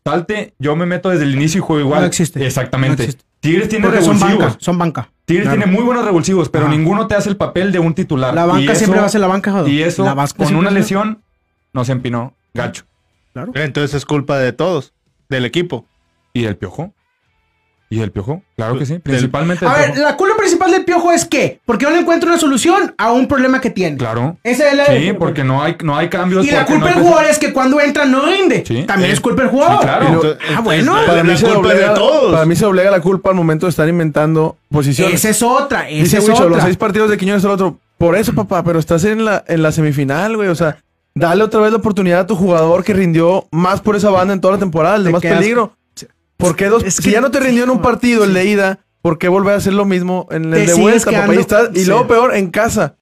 [0.04, 2.00] salte, yo me meto desde el inicio y juego igual.
[2.02, 2.44] No existe.
[2.44, 2.96] Exactamente.
[2.98, 3.24] No existe.
[3.40, 4.44] Tigres tiene Porque son revulsivos.
[4.46, 5.10] banca, son banca.
[5.24, 5.62] Tigres Claro.
[5.62, 6.74] tiene muy buenos revulsivos, pero Ajá.
[6.76, 8.34] ninguno te hace el papel de un titular.
[8.34, 9.68] La Y banca eso- siempre va a ser la banca, joder.
[9.72, 10.04] Y eso,
[10.36, 11.22] con una lesión,
[11.72, 12.84] nos empinó gacho.
[13.32, 13.52] Claro.
[13.54, 14.92] Entonces es culpa de todos,
[15.28, 15.86] del equipo.
[16.32, 16.92] ¿Y el piojo?
[17.92, 18.40] ¿Y el piojo?
[18.56, 19.00] Claro que sí.
[19.00, 20.08] Principalmente A ver, piojo.
[20.08, 23.26] la culpa principal del piojo es que, porque no le encuentra una solución a un
[23.26, 23.96] problema que tiene.
[23.96, 24.36] Claro.
[24.44, 26.46] Esa es la Sí, porque no hay, no hay cambios.
[26.46, 28.62] Y la culpa no hay del jugador es que cuando entra no rinde.
[28.64, 28.84] Sí.
[28.84, 29.14] También Sí.
[29.14, 29.78] es culpa del jugador.
[29.80, 30.22] Sí, claro.
[30.56, 30.94] Ah, bueno.
[31.04, 32.32] Para mí, se doblega, de todos.
[32.32, 35.14] para mí se doblega la culpa al momento de estar inventando posiciones.
[35.16, 35.88] Esa es otra.
[35.88, 36.64] Esa Dice es Wicho, los otra.
[36.66, 37.76] seis partidos de Quiñones el otro.
[37.98, 40.48] Por eso, papá, pero estás en la, en la semifinal, güey.
[40.48, 40.76] O sea,
[41.16, 44.40] dale otra vez la oportunidad a tu jugador que rindió más por esa banda en
[44.40, 45.72] toda la temporada, el de más quedas- peligro.
[46.40, 46.82] ¿Por qué dos?
[46.84, 49.28] Es si que- ya no te rindió en un partido el de ida, ¿por qué
[49.28, 51.34] volver a hacer lo mismo en el Te de vuelta, papá?
[51.34, 51.86] Y, estás- y sí.
[51.86, 52.96] luego peor, en casa.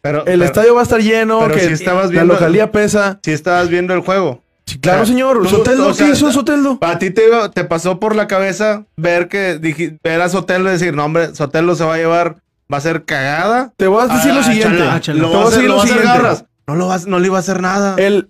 [0.00, 2.70] Pero, El pero- estadio va a estar lleno, pero que si estabas la viendo- localía
[2.72, 3.18] pesa.
[3.22, 4.42] Si estabas viendo el juego.
[4.66, 5.42] Sí, claro, O sea, señor.
[5.42, 6.78] tú- Soteldo, o sea, ¿qué hizo Soteldo?
[6.82, 7.22] A ti te,
[7.54, 11.34] te pasó por la cabeza ver que dije, ver a Sotelo y decir, no, hombre,
[11.34, 12.36] Sotelo se va a llevar,
[12.72, 13.72] va a ser cagada.
[13.78, 14.78] Te voy a decir lo siguiente.
[14.78, 15.20] chala, chala.
[15.22, 16.06] Lo Te va voy a hacer, decir lo siguiente.
[16.06, 16.44] garras.
[16.66, 17.94] No, lo vas, no le iba a hacer nada.
[17.98, 18.28] El,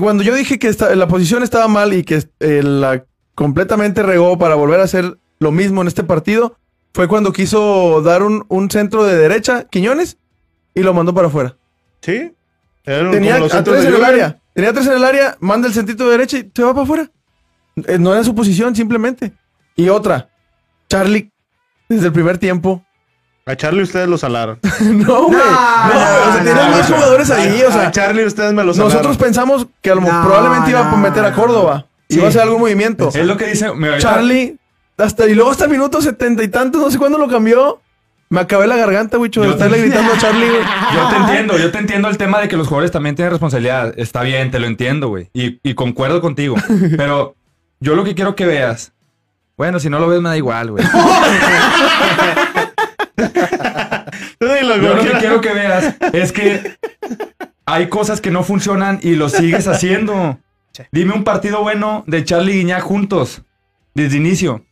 [0.00, 3.02] cuando yo dije que esta- la posición estaba mal y que eh, la
[3.34, 6.56] completamente regó para volver a hacer lo mismo en este partido,
[6.92, 10.18] fue cuando quiso dar un, un centro de derecha, Quiñones,
[10.74, 11.56] y lo mandó para afuera.
[12.00, 12.32] Sí.
[12.84, 14.38] Tenía como los a centros tres de en el área.
[14.54, 17.10] Tenía tres en el área, manda el centito de derecha y se va para afuera.
[17.86, 19.32] Eh, No era su posición, simplemente.
[19.74, 20.28] Y otra,
[20.88, 21.32] Charlie,
[21.88, 22.84] desde el primer tiempo.
[23.46, 24.58] A Charlie ustedes lo salaron.
[24.80, 25.36] no, güey.
[25.36, 26.96] No, o sea, no, tienen no, más no.
[26.96, 27.62] jugadores ahí.
[27.62, 28.92] O a sea, Charlie ustedes me lo salaron.
[28.92, 31.36] nosotros pensamos que a lo probablemente iba a no, meter a no.
[31.36, 31.86] Córdoba.
[32.14, 32.18] Sí.
[32.18, 33.08] Iba a hacer algún movimiento.
[33.08, 33.70] Es lo que dice.
[33.98, 34.56] Charlie,
[34.96, 37.80] hasta y luego hasta el minuto setenta y tantos, no sé cuándo lo cambió.
[38.30, 40.62] Me acabé la garganta, güey, de Yo estarle te- gritando a Charlie, güey.
[40.94, 43.92] Yo te entiendo, yo te entiendo el tema de que los jugadores también tienen responsabilidad.
[43.96, 45.28] Está bien, te lo entiendo, güey.
[45.34, 46.56] Y, y concuerdo contigo.
[46.96, 47.36] Pero
[47.80, 48.92] yo lo que quiero que veas.
[49.56, 50.84] Bueno, si no lo ves, me da igual, güey.
[54.40, 56.76] Dilo, Yo lo que quiero que veas es que
[57.66, 60.38] hay cosas que no funcionan y lo sigues haciendo.
[60.92, 63.42] Dime un partido bueno de Charlie y Guiñac juntos.
[63.94, 64.64] Desde inicio.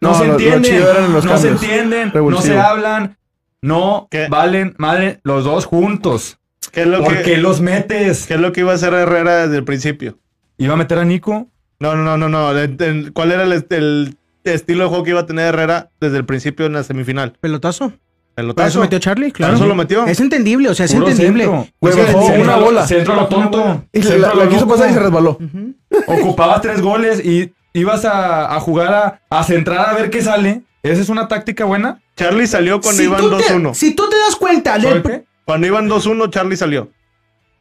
[0.00, 1.12] No, No, se lo- lo entienden.
[1.12, 2.12] no se entienden.
[2.14, 3.16] No se hablan.
[3.62, 4.26] No ¿Qué?
[4.28, 6.38] valen madre los dos juntos.
[6.72, 8.26] ¿Qué es lo ¿Por que, qué los metes?
[8.26, 10.18] qué es lo que iba a hacer Herrera desde el principio?
[10.58, 11.48] ¿Iba a meter a Nico?
[11.80, 12.50] No, no, no, no,
[13.14, 13.52] ¿Cuál era el
[14.44, 17.32] estilo de juego que iba a tener Herrera desde el principio en la semifinal?
[17.40, 17.92] Pelotazo.
[18.36, 19.54] El Por eso metió Charlie, claro.
[19.54, 20.06] eso lo metió?
[20.06, 21.44] Es entendible, o sea, es Puro entendible.
[21.44, 21.68] centro.
[21.80, 22.86] Bajó sí, una Centro- bola.
[22.86, 23.84] Centro a lo tonto.
[23.92, 25.38] Y la, quiso pasar y se resbaló.
[25.40, 25.74] Ujú.
[26.06, 30.62] Ocupabas tres goles y ibas a, a jugar a, a centrar a ver qué sale.
[30.82, 32.00] ¿Esa es una táctica buena?
[32.16, 33.74] Charlie salió cuando Si iban tú, te, 2-1.
[33.74, 35.24] si tú te das cuenta del-.
[35.44, 36.90] Cuando iban 2-1, Charlie salió.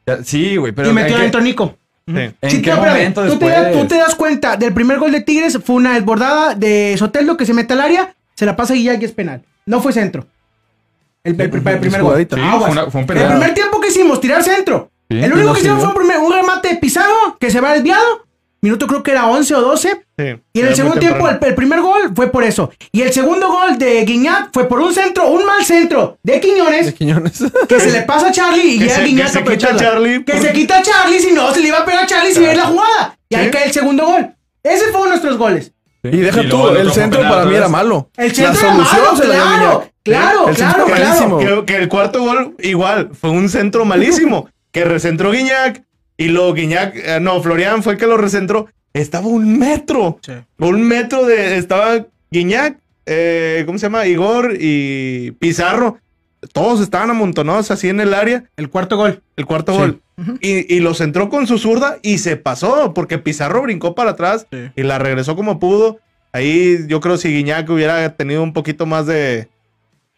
[0.05, 1.77] Ya, Sí, güey, pero y metió ¿en qué, dentro Nico.
[2.07, 2.13] Sí.
[2.17, 3.53] ¿en Sí, qué pero espérame, momento tú, te, después?
[3.63, 7.37] das- tú te das cuenta del primer gol de Tigres fue una desbordada de Soteldo
[7.37, 9.43] que se mete al área, se la pasa a Guillac y es penal.
[9.65, 10.27] No fue centro.
[11.23, 12.17] El, el- el- el primer gol.
[12.19, 12.27] Sí,
[12.59, 13.27] fue, una- fue un El penal.
[13.31, 14.89] primer tiempo que hicimos, tirar centro.
[15.09, 15.91] Sí, el y único no que hicimos sirvió.
[15.93, 18.25] fue un, primer- un remate Pizarro que se va desviado.
[18.61, 19.89] Minuto creo que era 11 o 12.
[19.89, 20.23] Sí.
[20.23, 21.49] Y en Era el segundo tiempo, el, temprano.
[21.49, 22.71] el primer gol fue por eso.
[22.93, 26.85] Y el segundo gol de Guiñac fue por un centro, un mal centro de Quiñones,
[26.85, 27.43] De Quiñones.
[27.67, 29.53] que se le pasa a Charlie y Que llega se- Guiñac que se a quita
[29.67, 29.79] aprovecharla.
[29.81, 32.07] Charlie Que por- se quita a Charlie, si no, se le iba a pegar a
[32.07, 33.17] Charlie si ve la jugada.
[33.27, 33.51] Y ahí Sí.
[33.51, 34.29] cae el segundo gol.
[34.63, 35.73] Ese fueron nuestros goles.
[36.03, 36.09] Sí.
[36.11, 38.09] Y deja Y tú, el centro penal para mí era malo.
[38.17, 41.03] El centro la era solución malo, se la dio claro, claro, El claro, claro.
[41.05, 41.37] malísimo.
[41.39, 44.49] Que, que el cuarto gol, igual, fue un centro malísimo.
[44.71, 45.83] que recentró Guiñac.
[46.17, 48.67] Y luego Guiñac, eh, no, Florian fue el que lo recentró.
[48.93, 50.19] Estaba un metro.
[50.21, 50.33] Sí.
[50.59, 51.57] Un metro de.
[51.57, 54.05] Estaba Guiñac, eh, ¿cómo se llama?
[54.05, 55.97] Igor y Pizarro.
[56.51, 58.43] Todos estaban amontonados así en el área.
[58.57, 59.21] El cuarto gol.
[59.35, 59.77] El cuarto Sí.
[59.77, 59.99] gol.
[60.41, 62.93] y, y lo centró con su zurda y se pasó.
[62.93, 64.57] Porque Pizarro brincó para atrás Sí.
[64.75, 65.99] y la regresó como pudo.
[66.33, 69.47] Ahí yo creo si Guiñac hubiera tenido un poquito más de,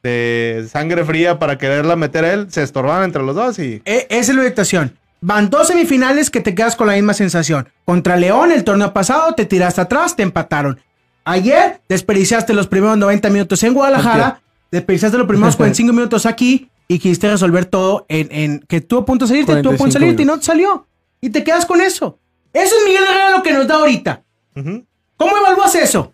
[0.03, 3.81] de sangre fría para quererla meter a él, se estorbaban entre los dos y.
[3.85, 4.97] E- esa es la orientación.
[5.21, 7.67] Van dos semifinales que te quedas con la misma sensación.
[7.85, 10.79] Contra León, el torneo pasado, te tiraste atrás, te empataron.
[11.23, 14.41] Ayer desperdiciaste los primeros 90 minutos en Guadalajara,
[14.75, 19.05] desperdiciaste los primeros 45 minutos aquí y quisiste resolver todo en, en que estuvo a
[19.05, 20.87] punto de salirte, estuvo a punto de 45 salirte y no te salió.
[21.21, 22.19] Y te quedas con eso.
[22.53, 24.23] Eso es Miguel Herrera lo que nos da ahorita.
[24.53, 26.13] ¿Cómo evalúas eso?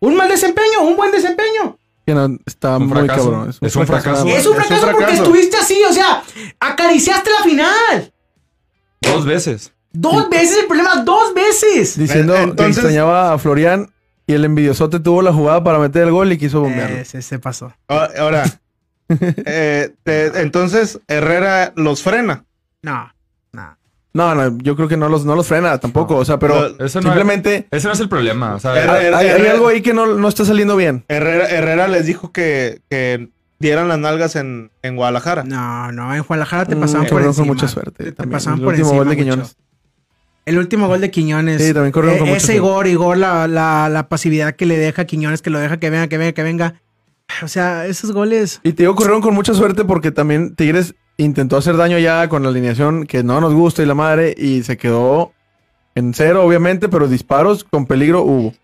[0.00, 0.82] ¿Un mal desempeño?
[0.82, 1.78] ¿Un buen desempeño?
[2.06, 3.30] Que no, está Un muy fracaso.
[3.30, 3.50] cabrón.
[3.60, 4.26] Es un fracaso.
[4.26, 5.22] Es un es un fracaso porque fracaso.
[5.24, 6.22] estuviste así, o sea,
[6.60, 8.12] acariciaste la final.
[9.02, 9.72] Dos veces.
[9.92, 11.98] Dos veces el problema, dos veces.
[11.98, 13.90] Diciendo Entonces- que extrañaba a Florian
[14.28, 16.98] y el envidiosote tuvo la jugada para meter el gol y quiso bombearlo.
[16.98, 17.72] Ese se pasó.
[17.88, 18.44] Ah, Ahora,
[19.08, 22.44] eh, te- entonces Herrera los frena.
[22.82, 23.12] No,
[23.52, 23.76] no.
[24.14, 26.16] No, no, yo creo que no los, no los frena tampoco.
[26.16, 28.54] O sea, pero No, eso no simplemente Ese no es el problema.
[28.54, 31.04] O sea, Her- hay, algo ahí que no, no está saliendo bien.
[31.08, 35.44] Herrera, Herrera les dijo que, que dieran las nalgas en, en Guadalajara.
[35.44, 37.46] No, no, en Guadalajara te Mm, pasaban por corrieron encima.
[37.46, 38.04] con mucha suerte.
[38.04, 39.04] Te, te pasaban el por último encima.
[39.04, 39.24] gol de mucho.
[39.24, 39.56] Quiñones.
[40.48, 41.62] El último gol de Quiñones.
[41.64, 42.56] Sí, también corrieron Eh, con Ese suerte.
[42.56, 45.90] Igor, Igor, la, la, la pasividad que le deja a Quiñones, que lo deja que
[45.90, 46.74] venga, que venga, que venga.
[47.42, 48.60] O sea, esos goles.
[48.64, 52.42] Y te digo, corrieron con mucha suerte porque también Tigres intentó hacer daño ya con
[52.42, 55.32] la alineación que no nos gusta y la madre y se quedó
[55.94, 58.54] en cero, obviamente, pero disparos con peligro hubo.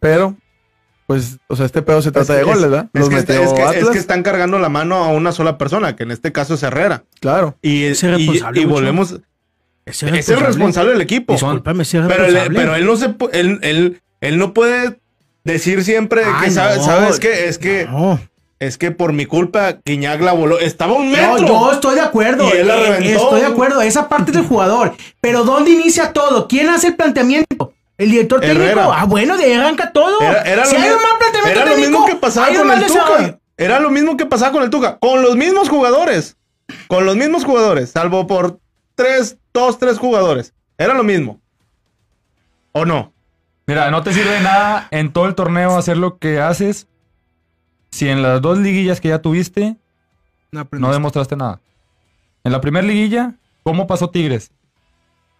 [0.00, 0.36] Pero,
[1.06, 2.90] pues, o sea, este pedo se trata Es de goles, ¿verdad?
[2.92, 5.32] Es Los que, metió es, que, es Atlas, que están cargando la mano a una
[5.32, 7.04] sola persona, que en este caso es Herrera.
[7.20, 7.56] claro.
[7.62, 7.92] Y, y-
[8.54, 9.20] y mucho.
[9.84, 10.18] Volvemos.
[10.18, 11.32] Ese Es el responsable del equipo.
[11.34, 14.98] Discúlpame, es Pero él, pero él no se él, él, él no puede
[15.44, 16.84] decir siempre Ay, que sabe- no.
[16.84, 18.18] sabes que es que No.
[18.58, 20.58] es que por mi culpa Guiñac la voló.
[20.58, 21.46] Estaba un No, metro.
[21.46, 22.48] yo estoy de acuerdo.
[22.48, 23.22] Y él la eh, reventó.
[23.24, 23.82] Estoy de acuerdo.
[23.82, 24.94] Esa parte del jugador.
[25.20, 26.48] Pero ¿dónde inicia todo?
[26.48, 27.72] ¿Quién hace el planteamiento?
[27.98, 28.62] ¿El director técnico?
[28.62, 28.88] Herrera.
[28.92, 30.20] Ah, bueno, de ahí arranca todo.
[30.20, 32.70] Era, era si lo, hay mi- un mal planteamiento era lo mismo que pasaba con
[32.70, 32.86] el.
[32.86, 33.38] Tuca.
[33.56, 34.98] Era lo mismo que pasaba con el Tuca.
[34.98, 36.36] Con los mismos jugadores.
[36.88, 37.90] Con los mismos jugadores.
[37.90, 38.58] Salvo por
[38.94, 40.54] tres, dos, tres jugadores.
[40.78, 41.40] Era lo mismo.
[42.72, 43.12] ¿O no?
[43.66, 46.86] Mira, no te sirve de nada en todo el torneo hacer lo que haces
[47.90, 49.76] si en las dos liguillas que ya tuviste
[50.50, 51.60] No No demostraste nada.
[52.42, 54.52] En la primera liguilla, ¿cómo pasó Tigres?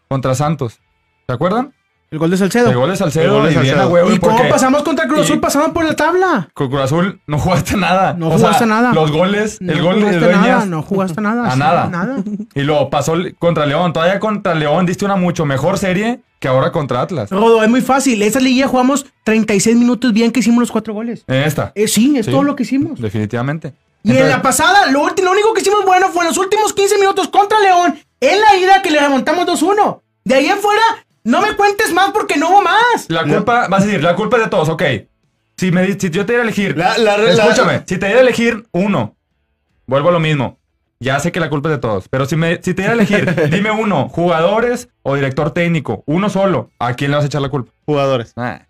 [0.09, 0.81] Contra Santos.
[1.27, 1.75] ¿Se acuerdan?
[2.15, 2.69] El gol de Salcedo.
[2.69, 3.93] De goles al De Salcedo goles y bien Salcedo.
[3.93, 4.13] huevo.
[4.13, 5.37] ¿Y cómo pasamos contra Cruz Azul?
[5.37, 6.49] y- Pasamos por la tabla.
[6.55, 8.15] Con Cruz Azul no jugaste nada.
[8.15, 8.93] No O sea, jugaste nada.
[8.95, 10.47] Los goles, el No gol de jugaste Dueñas.
[10.47, 11.49] nada, no jugaste nada.
[11.49, 11.89] A sí, nada.
[11.89, 12.17] Nada.
[12.55, 13.93] Y luego pasó el- contra León.
[13.93, 17.31] Todavía contra León diste una mucho mejor serie que ahora contra Atlas.
[17.31, 18.23] Rodo, es muy fácil.
[18.23, 21.25] Esa liguilla jugamos 36 minutos bien que hicimos los cuatro goles.
[21.27, 21.73] En esta.
[21.75, 22.31] Eh, sí, es Sí.
[22.31, 23.01] todo lo que hicimos.
[23.01, 23.75] Definitivamente.
[24.05, 26.73] Y en la pasada, lo, último, lo único que hicimos bueno fue en los últimos
[26.75, 30.03] 15 minutos contra León, en la ida que le remontamos 2-1.
[30.25, 30.83] De ahí en fuera,
[31.25, 33.07] no me cuentes más porque no hubo más.
[33.09, 34.83] La culpa, vas a decir, la culpa es de todos, ok.
[35.57, 38.07] Si, me, di- si yo te diera a elegir, La- la- la- escúchame, si te
[38.07, 39.17] diera a elegir uno,
[39.87, 40.59] vuelvo a lo mismo.
[41.01, 42.95] Ya sé que la culpa es de todos, pero si, me, si te diera a
[42.95, 47.43] elegir, dime uno, jugadores o director técnico, uno solo, ¿a quién le vas a echar
[47.43, 47.73] la culpa?
[47.85, 48.33] Jugadores.
[48.37, 48.63] Ah,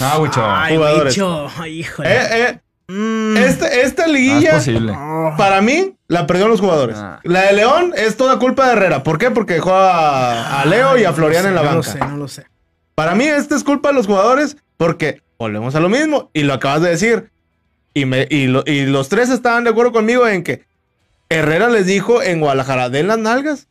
[0.00, 0.42] ah Wicho.
[0.44, 1.16] Ay, jugadores.
[1.16, 2.08] híjole.
[2.12, 3.36] Eh, eh, Mm.
[3.36, 4.92] este- esta Ah, es liguilla, posible.
[5.36, 6.96] Para mí, la perdieron los jugadores.
[6.98, 7.20] Ah.
[7.22, 9.02] La de León es toda culpa de Herrera.
[9.02, 9.30] ¿Por qué?
[9.30, 11.76] Porque dejó a, a Leo y a Florian no en la sé, banca.
[11.76, 12.46] No lo sé, no lo sé.
[12.94, 16.54] Para mí, esta es culpa de los jugadores porque volvemos a lo mismo y lo
[16.54, 17.30] acabas de decir.
[17.94, 20.64] Y, me, y, lo- y los tres estaban de acuerdo conmigo en que
[21.28, 23.68] Herrera les dijo en Guadalajara, den las nalgas.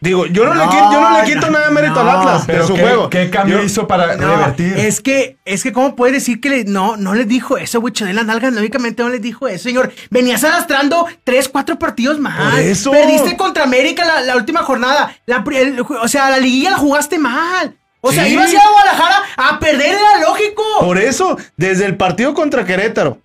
[0.00, 2.00] Digo, yo no, le, No, quito, yo no le quito no, nada de mérito no.
[2.10, 3.10] al Atlas de Pero su ¿qué, juego.
[3.10, 4.78] ¿qué cambio Yo- hizo para No, revertir?
[4.78, 7.92] es que, es que, ¿cómo puede decir que le, no, no les dijo eso, güey?
[7.92, 9.90] de las nalgas, lógicamente no les dijo eso, señor.
[10.10, 12.18] Venías arrastrando tres, cuatro partidos.
[12.18, 12.92] Por eso.
[12.92, 15.16] Perdiste contra América la, la última jornada.
[15.26, 17.76] La pri- el- o sea, la liguilla la jugaste mal.
[18.00, 18.34] O sea, Sí.
[18.34, 20.62] ibas a ir a Guadalajara a perder, era lógico.
[20.78, 23.20] Por eso, desde el partido contra Querétaro.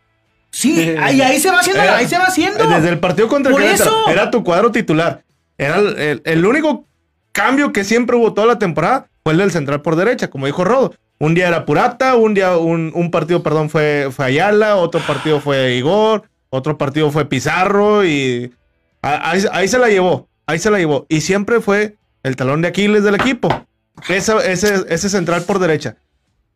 [0.50, 2.66] Sí, y ahí se va haciendo, Era- ahí se va haciendo.
[2.68, 3.90] Desde el partido contra Por Querétaro.
[3.92, 4.10] eso.
[4.10, 5.22] Era tu cuadro titular.
[5.58, 6.86] Era el, el- único
[7.32, 10.64] cambio que siempre hubo toda la temporada fue el del central por derecha, como dijo
[10.64, 10.94] Rodo.
[11.20, 15.40] Un día era Purata, un día, un, un partido, perdón, fue, fue Ayala, otro partido
[15.40, 18.54] fue Igor, otro partido fue Pizarro y
[19.02, 21.06] ahí, ahí se la llevó, ahí se la llevó.
[21.08, 23.66] Y siempre fue el talón de Aquiles del equipo.
[24.10, 25.96] Ese, ese, ese central por derecha.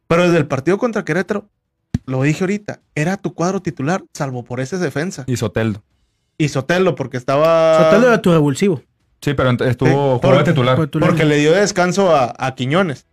[0.07, 1.47] Pero desde el partido contra Querétaro,
[2.05, 5.23] lo dije ahorita, era tu cuadro titular, salvo por ese defensa.
[5.27, 5.83] Y Soteldo.
[6.37, 7.77] Y Sotelo, porque estaba.
[7.83, 8.81] Sotelo era tu revulsivo.
[9.21, 10.75] Sí, pero estuvo Sí, por- de titular.
[10.75, 13.07] por- Porque le dio descanso a, a Quiñones.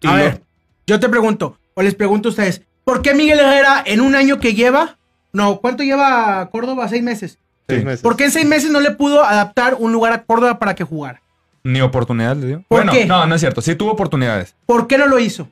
[0.00, 0.42] Y A lo- ver,
[0.86, 4.40] yo te pregunto, o les pregunto a ustedes, ¿por qué Miguel Herrera en un año
[4.40, 4.96] que lleva,
[5.32, 6.88] no, ¿cuánto lleva Córdoba?
[6.88, 7.38] Seis meses.
[7.68, 7.84] seis Sí.
[7.86, 8.00] meses.
[8.02, 10.84] ¿Por qué en seis meses no le pudo adaptar un lugar a Córdoba para que
[10.84, 11.20] jugara?
[11.62, 12.56] Ni oportunidad le dio.
[12.68, 13.06] ¿Por bueno, qué?
[13.06, 13.60] no, no es cierto.
[13.62, 14.54] Sí tuvo oportunidades.
[14.66, 15.48] ¿Por qué no lo hizo?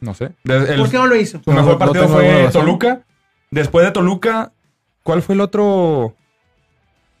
[0.00, 0.32] No sé.
[0.44, 1.40] Desde el- ¿Por qué no lo hizo?
[1.44, 2.48] Su mejor no partido fue.
[2.52, 3.02] Toluca.
[3.52, 4.52] Después de Toluca,
[5.04, 6.14] ¿cuál fue el otro?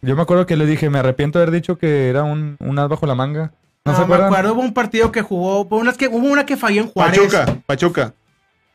[0.02, 2.78] Yo me acuerdo que le dije, me arrepiento de haber dicho que era un, un
[2.78, 3.52] as bajo la manga.
[3.84, 4.26] ¿No, No, se me acuerdan?
[4.28, 7.18] acuerdo, hubo un partido que jugó, hubo, unas que, hubo una que falló en Juárez.
[7.20, 8.14] Pachuca, Pachuca.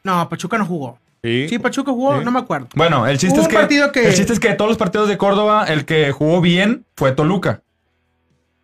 [0.04, 0.98] No, Pachuca no jugó.
[1.24, 1.48] Sí.
[1.50, 2.26] Sí, Pachuca jugó, Sí.
[2.26, 2.68] no me acuerdo.
[2.76, 4.70] Bueno, el chiste Hubo es un que, partido que- el chiste es que de todos
[4.70, 7.62] los partidos de Córdoba, el que jugó bien fue Toluca.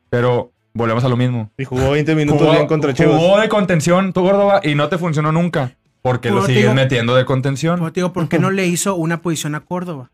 [0.09, 1.51] Pero volvemos a lo mismo.
[1.57, 3.15] Y jugó 20 minutos Jugó, bien contra Chivas.
[3.17, 5.75] jugó de contención tu Córdoba y no te funcionó nunca.
[6.01, 7.79] Porque Pero lo te sigues digo- metiendo de contención.
[7.91, 10.09] Te digo, ¿por qué no le hizo una posición a Córdoba?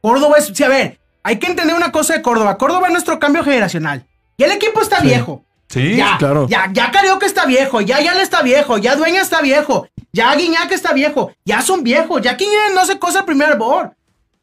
[0.00, 2.56] Córdoba es, sí, a ver, hay que entender una cosa de Córdoba.
[2.58, 4.04] Córdoba es nuestro cambio generacional.
[4.36, 5.44] Y el equipo está viejo.
[5.68, 6.46] Sí, Ya, claro.
[6.48, 10.70] ya, ya Carioca está viejo, ya Yala está viejo, ya Dueña está viejo, ya Guiñac
[10.70, 13.88] está viejo, ya son viejos, ya Quiñones no se cosa el primer bord.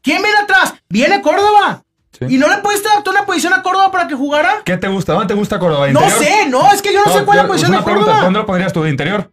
[0.02, 0.74] ¿Quién viene atrás?
[0.88, 1.84] Viene Córdoba.
[2.18, 2.24] Sí.
[2.30, 4.62] ¿Y no le pudiste adaptar una posición a Córdoba para que jugara?
[4.64, 5.12] ¿Qué te gusta?
[5.12, 5.88] ¿Dónde te gusta Córdoba?
[5.90, 7.84] No sé, no, es que yo no, sé cuál es la yo- posición una de
[7.84, 8.24] pregunta, Córdoba.
[8.24, 8.82] ¿Dónde lo pondrías tú?
[8.82, 9.30] ¿De interior?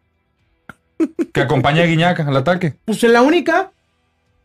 [1.33, 2.75] Que acompañe a Guiñac al ataque.
[2.85, 3.71] Pues en la única,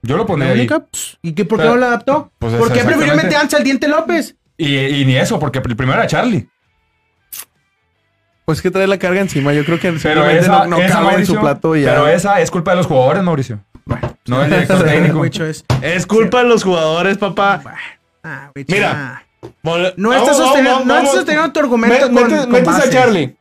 [0.03, 0.67] Yo lo pondría ahí.
[0.67, 2.33] pues, ¿y qué, por qué Pero- no la adaptó?
[2.39, 3.27] pues ¿Por es qué prefirió exactamente.
[3.27, 4.37] meter antes al Diente López?
[4.57, 6.49] Y, y ni eso, porque el primero era Charlie.
[8.45, 9.53] Pues que trae la carga encima.
[9.53, 11.91] Yo creo que Pero esa, no, no esa, cabe en su plato y ya.
[11.91, 13.61] pero esa es culpa de los jugadores, Mauricio.
[14.27, 15.25] no del director técnico.
[15.25, 15.65] Es.
[15.81, 17.63] Es culpa de los jugadores, papá.
[18.25, 19.23] Ah, Mira.
[19.23, 19.23] ah.
[19.97, 22.91] No estás sosteniendo, no tu argumento Me- con, metes con metes a.
[22.91, 23.37] Charlie.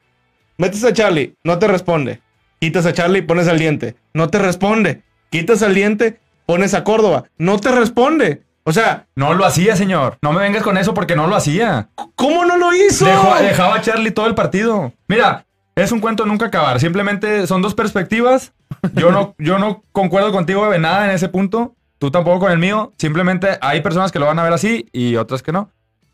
[0.57, 1.35] Metes a Charlie.
[1.43, 2.21] No te responde.
[2.59, 3.95] Quitas a Charlie, pones al diente.
[4.13, 5.01] No te responde.
[5.31, 6.19] Quitas al diente,
[6.51, 7.23] pones a Córdoba.
[7.37, 8.43] No te responde.
[8.63, 10.17] O sea, No lo hacía, señor.
[10.21, 11.89] No me vengas con eso porque no lo hacía.
[12.15, 13.05] ¿cómo no lo hizo?
[13.05, 14.91] Dejó- dejaba a Charlie todo el partido.
[15.07, 16.79] Mira, es un cuento nunca acabar.
[16.79, 18.51] Simplemente son dos perspectivas.
[18.93, 21.73] Yo no, yo no concuerdo contigo de nada en ese punto.
[21.99, 22.91] Tú tampoco con el mío.
[22.97, 25.69] Simplemente hay personas que lo van a ver así y otras que no.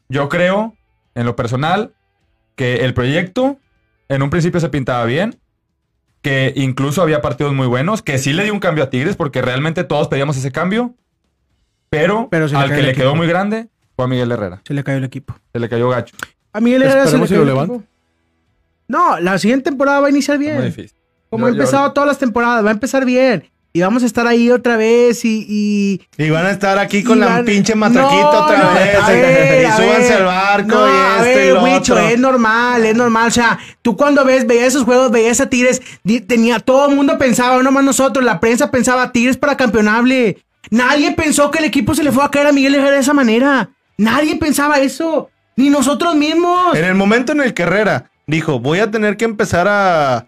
[0.07, 0.73] Yo creo,
[1.15, 1.93] en lo personal,
[2.55, 3.57] que el proyecto
[4.07, 5.37] en un principio se pintaba bien.
[6.27, 8.01] Que incluso había partidos muy buenos.
[8.01, 10.93] Que sí le dio un cambio a Tigres porque realmente todos pedíamos ese cambio.
[11.89, 12.95] Pero, al que le equipo.
[13.03, 14.61] quedó muy grande fue a Miguel Herrera.
[14.67, 15.35] Se le cayó el equipo.
[15.53, 16.15] Se le cayó gacho.
[16.51, 17.83] A Miguel Herrera se le cayó el equipo.
[18.89, 20.65] No, la siguiente temporada va a iniciar muy bien.
[20.65, 20.97] difícil.
[21.29, 23.49] Como Yo- ha yo- empezado todas las temporadas, va a empezar bien.
[23.77, 25.45] Y vamos a estar ahí otra vez y...
[26.17, 29.07] y Y van a estar aquí con la pinche No, matraquita otra no, vez.
[29.07, 32.07] ver, y súbanse al barco No, y a este y lo Wicho, otro.
[32.07, 33.27] es normal, es normal.
[33.27, 35.81] O sea, tú cuando ves, veías esos juegos, veías a Tigres,
[36.27, 40.37] tenía, todo el mundo pensaba, no nomás nosotros, la prensa pensaba, Tigres para campeonable.
[40.71, 43.13] Nadie pensó que el equipo se le fue a caer a Miguel Herrera de esa
[43.13, 43.69] manera.
[43.97, 45.29] Nadie pensaba eso.
[45.55, 46.75] Ni nosotros mismos.
[46.75, 50.27] En el momento en el que Herrera dijo, voy a tener que empezar a,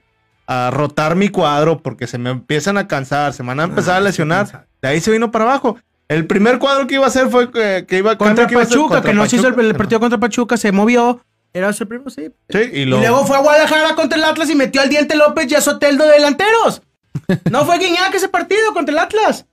[0.52, 3.94] a rotar mi cuadro porque se me empiezan a cansar, se me van a empezar
[3.94, 4.66] Ah, a lesionar.
[4.82, 5.78] De ahí se vino para abajo.
[6.08, 8.66] El primer cuadro que iba a hacer fue que, que iba Contra que iba a
[8.66, 9.70] Pachuca, contra que no se hizo el, Pachuca.
[9.70, 11.24] el partido contra Pachuca, se movió.
[11.54, 12.32] Era el primero, sí.
[12.50, 15.56] Sí, y, luego fue a Guadalajara contra el Atlas y metió al Diente López y
[15.56, 16.82] a Soteldo de delanteros.
[17.52, 19.46] No fue Guiñac ese partido contra el Atlas.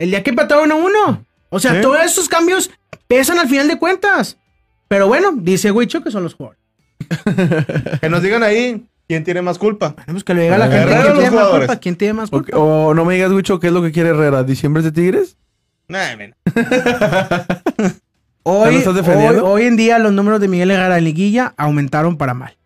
[0.00, 1.24] El día que empataron a uno.
[1.50, 1.80] O sea, Sí.
[1.80, 2.70] todos esos cambios
[3.06, 4.36] pesan al final de cuentas.
[4.88, 6.60] Pero bueno, dice Huicho que son los jugadores.
[8.00, 9.94] que nos digan ahí quién tiene más culpa.
[10.04, 11.76] Tenemos que le diga a la gente quién tiene más culpa.
[11.76, 12.56] ¿Quién tiene más O, culpa?
[12.58, 14.44] o no me digas, Wicho, ¿qué es lo que quiere Herrera?
[14.44, 15.36] ¿Diciembre es de Tigres?
[15.88, 16.34] Nah, men.
[18.42, 19.44] Hoy, ¿Ya lo estás defendiendo?
[19.46, 22.56] hoy- hoy en día los números de Miguel Herrera en liguilla aumentaron para mal.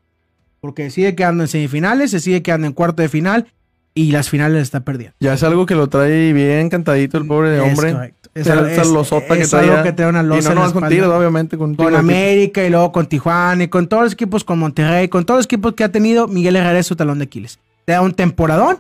[0.61, 3.47] Porque sigue quedando en semifinales, se sigue quedando en cuarto de final
[3.95, 5.15] y las finales está perdiendo.
[5.21, 7.93] Ya es algo que lo trae bien cantadito el pobre Es hombre.
[7.93, 8.22] correcto.
[8.35, 9.83] Es, Esa- es- losota que algo ya.
[9.83, 10.89] que trae una Y losa no en la nomás con espalda.
[10.89, 11.59] Tigres, obviamente.
[11.59, 11.95] Con, Con.
[11.95, 15.45] América y luego con Tijuana y con todos los equipos, con Monterrey, con todos los
[15.47, 17.59] equipos que ha tenido, Miguel Herrera es su talón de Aquiles.
[17.85, 18.79] Te da un temporadón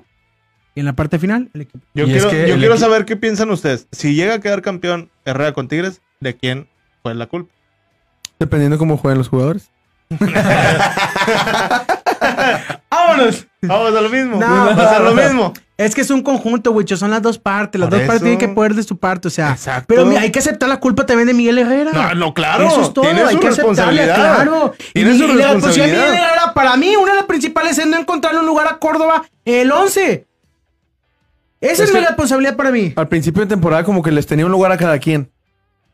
[0.74, 1.84] y en la parte final, el equipo.
[1.92, 3.86] Yo Y es quiero, que yo el quiero equi- saber qué piensan ustedes.
[3.92, 6.66] Si llega a quedar campeón Herrera con Tigres, ¿de quién
[7.02, 7.52] fue la culpa?
[8.38, 9.68] Dependiendo cómo jueguen los jugadores.
[12.90, 13.46] ¡Vámonos!
[13.62, 14.38] Vamos a lo mismo.
[14.38, 15.52] No, Va a ser lo mismo.
[15.78, 17.80] Es que es un conjunto, Wicho, son las dos partes.
[17.80, 19.50] Las Por dos partes tienen que poner de su parte, o sea.
[19.52, 19.86] Exacto.
[19.88, 21.90] Pero mira, hay que aceptar la culpa también de Miguel Herrera.
[21.92, 22.66] No, no, claro.
[22.66, 24.14] Eso es todo, Tiene hay su que aceptarle, responsabilidad.
[24.44, 24.74] claro.
[24.92, 26.06] Tiene su y la posición de responsabilidad.
[26.10, 29.24] Miguel Herrera, para mí, una de las principales es no encontrarle un lugar a Córdoba
[29.44, 30.26] en el 11.
[31.60, 32.92] Esa Es es, mi responsabilidad para mí.
[32.96, 35.30] Al principio de temporada como que les tenía un lugar a cada quien.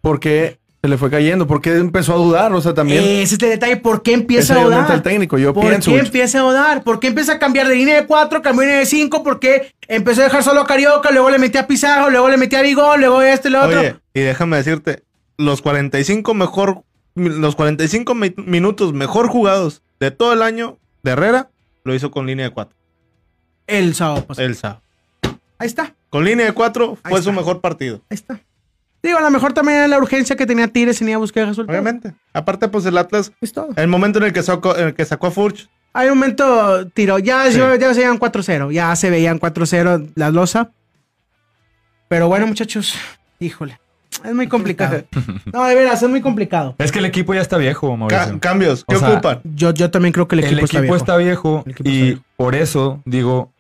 [0.00, 1.47] Porque se le fue cayendo.
[1.47, 2.53] Porque empezó a dudar.
[2.53, 3.03] O sea, también...
[3.03, 3.77] Ese es el detalle.
[3.79, 4.91] ¿Por qué empieza a dudar?
[4.93, 6.83] el técnico, yo ¿Por pienso, qué empieza a dudar?
[6.85, 9.23] ¿Por qué empieza a cambiar de línea de 4, cambió de línea de 5?
[9.23, 11.11] ¿Por qué empezó a dejar solo a Carioca?
[11.11, 13.81] Luego le metía a Pizarro, luego le metía a Bigón, luego este, lo otro.
[13.81, 15.03] Oye, y déjame decirte,
[15.37, 16.83] los 45 mejor,
[17.14, 21.51] los 45 mi- minutos mejor jugados de todo el año de Herrera,
[21.85, 22.77] lo hizo con línea de 4.
[23.67, 24.47] El sábado pasado.
[24.47, 24.81] El sábado.
[25.59, 25.95] Ahí está.
[26.11, 28.01] Con línea de 4 Ahí fue su mejor partido.
[28.11, 28.41] Ahí está.
[29.09, 31.47] Digo, a lo mejor también era la urgencia que tenía Tigres en ir a buscar
[31.47, 31.71] resultados.
[31.81, 32.12] Obviamente.
[32.35, 33.68] Aparte, pues el Atlas, Es todo.
[33.75, 36.87] el momento en el que sacó, en el que sacó a Furch, Hay un momento,
[36.90, 37.18] tiro.
[37.18, 37.57] Ya, Sí.
[37.59, 38.71] ya, ya se veían 4-0.
[38.71, 40.71] Ya se veían 4-0 la losa.
[42.09, 42.94] Pero bueno, muchachos,
[43.40, 43.81] híjole.
[44.25, 45.03] Es muy complicado.
[45.53, 46.75] No, de veras, es muy complicado.
[46.79, 48.40] Es que el equipo ya está viejo, ca- Mauricio.
[48.40, 49.40] cambios, ¿qué O sea, ocupan?
[49.44, 51.59] Yo, yo también creo que el equipo, el equipo está viejo.
[51.62, 52.23] está viejo El equipo está y viejo.
[52.37, 53.53] por eso digo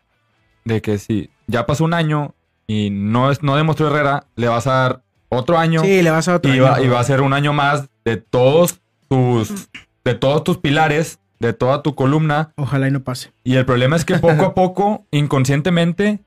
[0.64, 2.34] de que si ya pasó un año
[2.66, 6.28] y no, es, no demostró Herrera, le vas a dar otro año Sí, le vas
[6.28, 6.64] a otro y, año.
[6.64, 9.68] va, y va a ser un año más de todos tus
[10.04, 13.32] de todos tus pilares, de toda tu columna Ojalá y no pase.
[13.44, 16.20] y el problema es que poco a poco, inconscientemente,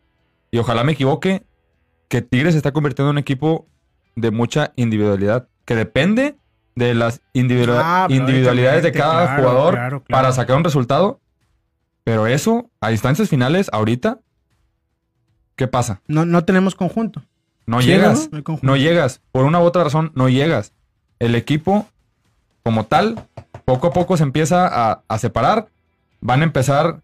[0.52, 1.44] y ojalá me equivoque,
[2.08, 3.68] que Tigres se está convirtiendo en un equipo
[4.16, 6.36] de mucha individualidad, que depende
[6.76, 10.22] de las Ah, individualidades de cada claro, jugador claro, claro.
[10.22, 11.20] para sacar un resultado.
[12.04, 14.20] Pero eso, a distancias finales, ahorita,
[15.56, 16.02] ¿qué pasa?
[16.08, 17.22] No, no tenemos conjunto.
[17.72, 18.30] No llegas.
[18.62, 18.76] ¿no?
[18.76, 19.22] Llegas.
[19.32, 20.74] Por una u otra razón, no llegas.
[21.20, 21.88] El equipo,
[22.64, 23.28] como tal,
[23.66, 25.70] poco a poco se empieza a, a separar.
[26.20, 27.02] Van a empezar,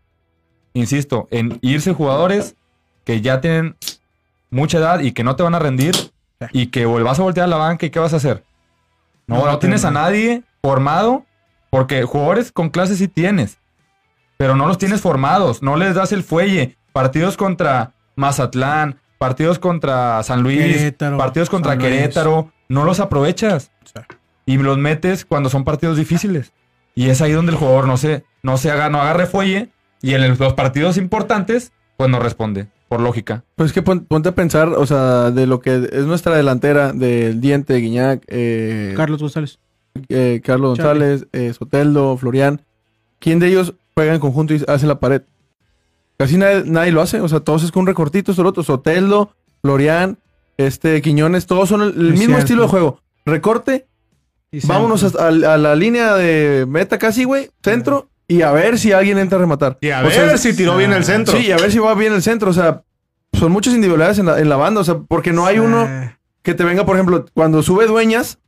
[0.73, 2.55] insisto, en irse jugadores
[3.03, 3.75] que ya tienen
[4.49, 5.95] mucha edad y que no te van a rendir
[6.51, 8.43] y que vas a voltear a la banca y ¿qué vas a hacer?
[9.25, 11.25] No, No, tienes a nadie formado
[11.69, 13.57] porque jugadores con clase sí tienes,
[14.37, 16.77] pero no los tienes formados, no les das el fuelle.
[16.93, 21.91] Partidos contra Mazatlán, partidos contra San Luis, Querétaro, partidos contra San Luis.
[21.91, 24.01] Querétaro, no los aprovechas Sí.
[24.45, 26.51] y los metes cuando son partidos difíciles.
[26.95, 29.69] Y es ahí donde el jugador no se, no se haga, no agarre fuelle
[30.01, 33.43] y en el- los partidos importantes, pues no responde, por lógica.
[33.55, 36.93] Pues es que pon- ponte a pensar, o sea, de lo que es nuestra delantera,
[36.93, 39.59] del Diente, Guiñac, eh, Carlos González.
[40.09, 40.77] eh, Carlos.
[40.77, 42.61] González, eh, Soteldo, Florian.
[43.19, 45.23] ¿Quién de ellos juega en conjunto y hace la pared?
[46.17, 48.63] Casi nadie, nadie lo hace, o sea, todos es con un recortito, solo otro.
[48.63, 50.17] Soteldo, Florian,
[50.57, 52.39] este, Quiñones, todos son el, el mismo cierto.
[52.39, 53.01] estilo de juego.
[53.25, 53.87] Recorte,
[54.51, 58.91] Y vámonos a, a la línea de meta casi, güey, centro, y a ver si
[58.93, 59.77] alguien entra a rematar.
[59.81, 61.37] Y a O ver sea, si tiró bien el centro.
[61.37, 62.83] Sí, y a ver si va bien el centro, o sea,
[63.33, 65.87] son muchas individualidades en la, en la banda, o sea, porque no hay uno
[66.41, 68.39] que te venga, por ejemplo, cuando sube Dueñas,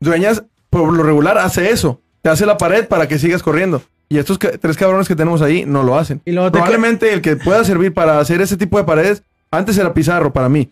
[0.00, 3.82] Dueñas por lo regular hace eso, te hace la pared para que sigas corriendo.
[4.08, 6.20] Y estos tres cabrones que tenemos ahí no lo hacen.
[6.24, 9.78] Y luego te Probablemente el que pueda servir para hacer ese tipo de paredes, Antes
[9.78, 10.70] era Pizarro para mí.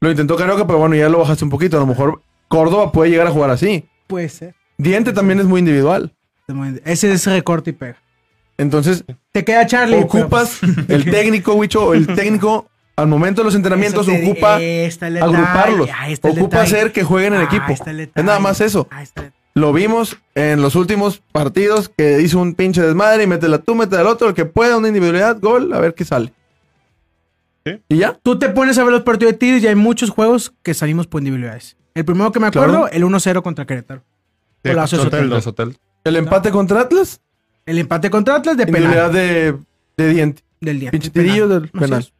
[0.00, 1.76] Lo intentó Carioca, pero bueno, ya lo bajaste un poquito.
[1.76, 3.84] A lo mejor Córdoba puede llegar a jugar así.
[4.06, 4.54] Puede ser.
[4.78, 6.10] Diente también es muy individual.
[6.84, 7.96] Ese es recorte y pega.
[8.58, 9.96] Entonces, Te queda Charlie.
[9.96, 12.66] pero- ocupas el técnico, Wicho, el técnico
[12.96, 15.88] al momento de los entrenamientos te- ocupa detalle, agruparlos.
[15.88, 17.72] el Ocupa hacer que jueguen en equipo.
[18.14, 18.88] Es nada más eso.
[19.54, 24.00] Lo vimos en los últimos partidos que hizo un pinche desmadre y métela tú, métela
[24.00, 26.32] al otro, el que pueda, una individualidad, gol, a ver qué sale.
[27.66, 27.80] Sí.
[27.88, 28.18] Y ya.
[28.22, 31.06] Tú te pones a ver los partidos de Tigres y hay muchos juegos que salimos
[31.06, 31.76] por individualidades.
[31.94, 32.88] El primero que me acuerdo, Claro.
[32.92, 34.02] el 1-0 contra Querétaro.
[34.64, 34.70] Sí.
[34.70, 34.88] El
[35.42, 35.76] Sotel.
[36.04, 37.20] El empate contra Atlas,
[37.66, 39.12] El empate contra Atlas de individualidad penal
[39.96, 40.42] de, de diente.
[40.60, 40.90] del día.
[40.90, 41.26] Pinche Penal.
[41.26, 42.10] tirillo del penal.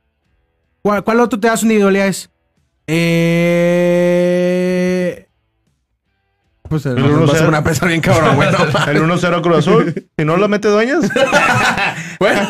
[0.82, 2.30] ¿Cuál, cuál otro te das individualidades?
[2.86, 4.41] Eh...
[6.72, 7.36] Pues el El uno 1-0.
[7.36, 8.50] se van a pesar bien cabrón, güey.
[8.50, 8.74] no mames.
[8.88, 10.06] El 1-0 Cruz Azul.
[10.18, 11.04] Si no lo mete Dueñas.
[12.18, 12.48] Bueno,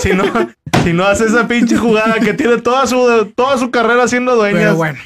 [0.00, 0.24] Si no,
[0.84, 4.52] si no hace esa pinche jugada que tiene toda su, toda su carrera siendo Pero
[4.58, 4.76] Dueñas.
[4.76, 4.98] bueno,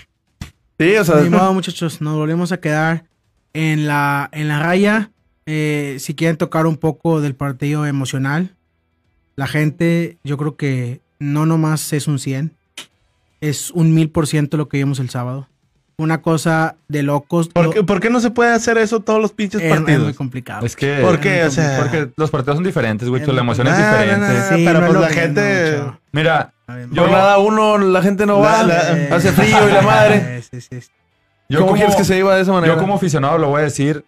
[0.79, 3.05] sí, o sea, ni modo, muchachos, nos volvemos a quedar
[3.53, 5.11] en la, en la raya.
[5.47, 8.55] Eh, si quieren tocar un poco del partido emocional,
[9.37, 12.53] la gente, yo creo que no nomás es un 100,
[13.41, 15.49] es un mil por ciento lo que vimos el sábado.
[15.99, 17.49] Una cosa de locos.
[17.49, 19.87] ¿Por, qué, por qué no se puede hacer eso todos los pinches es- es muy
[19.93, 20.17] partidos?
[20.17, 20.67] complicado.
[20.67, 20.99] Es que.
[21.01, 21.45] ¿Por qué?
[21.45, 23.23] O sea, Porque los partidos son diferentes, güey.
[23.23, 24.03] Es La emoción es complicado.
[24.03, 24.57] diferente.
[24.57, 25.83] Sí, pero no pues la gente-
[26.13, 26.53] Mira,
[26.91, 28.61] Yo- nada uno, la gente no va.
[29.11, 30.43] Hace frío y la madre.
[30.43, 30.89] Sí, sí, sí.
[31.49, 32.73] yo ¿Cómo como, quieres que se iba de esa manera?
[32.75, 34.05] yo como aficionado lo voy a decir,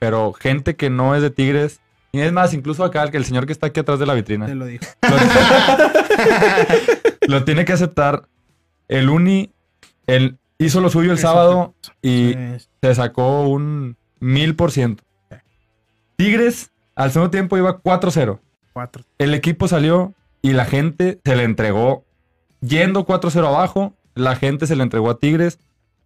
[0.00, 1.80] pero gente que no es de Tigres,
[2.12, 4.14] y es más, incluso acá, el, que el señor que está aquí atrás de la
[4.14, 4.84] vitrina, Te lo digo.
[7.28, 8.24] lo, lo tiene que aceptar.
[8.88, 9.52] El Uni,
[10.08, 12.34] él hizo lo suyo el sábado y
[12.82, 15.02] se sacó un mil por ciento.
[16.16, 18.38] Tigres, al segundo tiempo iba 4-0.
[18.72, 19.04] cuatro.
[19.18, 22.04] El equipo salió y la gente se le entregó.
[22.60, 25.58] Yendo 4-0 abajo, la gente se le entregó a Tigres,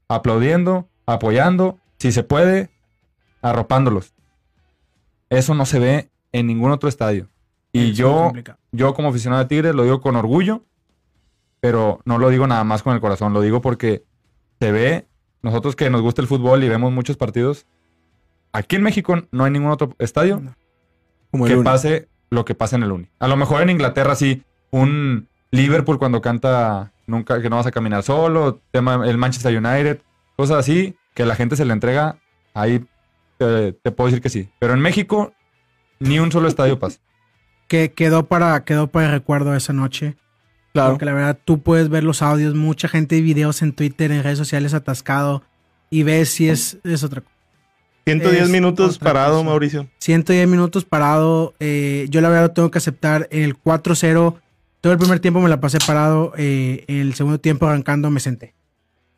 [0.07, 2.71] aplaudiendo, apoyando, si se puede,
[3.43, 4.15] arropándolos.
[5.31, 7.29] Eso no se ve en ningún otro estadio.
[7.73, 8.33] Y Es yo,
[8.71, 10.63] yo como aficionado de Tigres lo digo con orgullo,
[11.59, 14.05] pero no lo digo nada más con el corazón, lo digo porque
[14.61, 15.07] se ve,
[15.43, 17.67] nosotros que nos gusta el fútbol y vemos muchos partidos,
[18.53, 20.55] aquí en México no hay ningún otro estadio No.
[21.31, 23.09] Como el que pase lo que pasa en el Uni.
[23.19, 27.73] A lo mejor en Inglaterra sí, un Liverpool cuando canta nunca que no vas a
[27.73, 30.01] caminar solo, tema el Manchester United,
[30.37, 32.19] cosas así que la gente se le entrega,
[32.55, 32.85] ahí
[33.39, 34.49] te, te puedo decir que sí.
[34.59, 35.33] Pero en México
[35.99, 37.01] ni un solo estadio pasa.
[37.67, 40.17] Que quedó para, quedó para el recuerdo esa noche.
[40.75, 40.91] Claro.
[40.91, 44.37] Porque la verdad tú puedes ver los audios, mucha gente videos en Twitter, en redes
[44.39, 45.43] sociales atascado
[45.89, 47.33] y ves si es, es otra cosa.
[48.07, 49.45] 110 Es minutos parado, cosa.
[49.45, 49.89] Mauricio.
[50.01, 51.55] 110 minutos parado.
[51.61, 54.35] eh, yo la verdad tengo que aceptar en el 4-0.
[54.83, 56.33] Todo el primer tiempo me la pasé parado.
[56.37, 58.53] eh, el segundo tiempo arrancando me senté.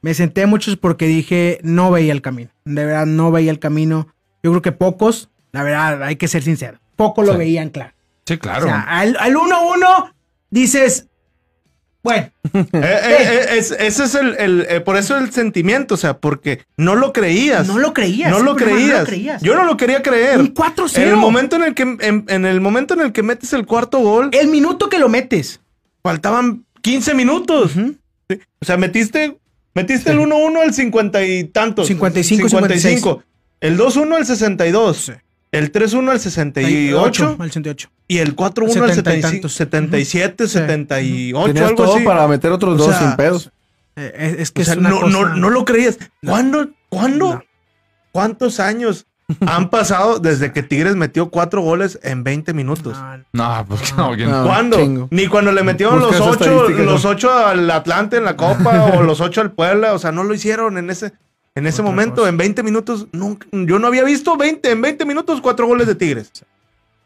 [0.02, 2.50] Me senté muchos porque dije no veía el camino.
[2.64, 4.06] De verdad no veía el camino.
[4.42, 7.38] Yo creo que pocos, la verdad hay que ser sincero, pocos lo Sí.
[7.38, 7.92] veían claro.
[8.26, 8.66] Sí, claro.
[8.66, 10.12] O sea, al 1-1
[10.50, 11.08] dices,
[12.06, 13.16] bueno, Eh, eh,
[13.52, 16.94] eh, es- ese es el, el- eh, por eso el sentimiento, o sea, porque no
[16.94, 17.66] lo creías.
[17.66, 18.30] no lo creías.
[18.30, 18.78] No lo creías.
[18.92, 19.42] No lo creías.
[19.42, 20.38] Yo no lo quería creer.
[20.38, 20.96] Un 4-0.
[21.02, 23.66] En el momento en el que en, en el momento en el que metes el
[23.66, 25.60] cuarto gol, El minuto que lo metes.
[26.02, 27.74] faltaban 15 minutos.
[27.76, 27.96] Ujú.
[28.30, 28.38] Sí.
[28.60, 29.36] O sea, metiste
[29.74, 31.88] metiste el 1-1 al 50 y tantos.
[31.88, 33.22] 55, 55.
[33.60, 34.96] El 2-1 al 62.
[34.96, 35.12] Sí.
[35.52, 37.36] El 3-1 al 68.
[37.38, 37.88] Al 68.
[38.08, 39.52] Y el 4-1 al 70 y 75, tantos.
[39.54, 40.48] 77, Ujú.
[40.52, 40.58] Sí.
[40.58, 42.04] 78, Tenías algo todo así.
[42.04, 43.50] para meter otros O dos sea, sin pedos.
[43.96, 45.98] Eh, es, es que O sea, es una no, cosa- no, no lo creías.
[46.24, 46.68] ¿Cuándo?
[46.88, 47.34] ¿Cuándo?
[47.34, 47.42] No.
[48.12, 49.06] ¿Cuántos años
[49.46, 52.96] han pasado desde que Tigres metió cuatro goles en 20 minutos?
[53.32, 54.44] No, No, pues no, que No.
[54.44, 54.76] ¿Cuándo?
[54.78, 55.08] chingo.
[55.10, 59.02] Ni cuando le metieron Busca los ocho, los ocho al Atlante en la Copa o
[59.02, 59.94] los ocho al Puebla.
[59.94, 61.12] O sea, no lo hicieron en ese,
[61.56, 62.16] en ese momento.
[62.16, 62.28] cosa.
[62.28, 65.96] En 20 minutos, nunca, yo no había visto 20, en 20 minutos cuatro goles de
[65.96, 66.30] Tigres.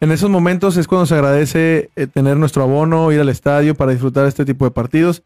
[0.00, 3.92] En esos momentos es cuando se agradece eh, tener nuestro abono, ir al estadio para
[3.92, 5.22] disfrutar este tipo de partidos.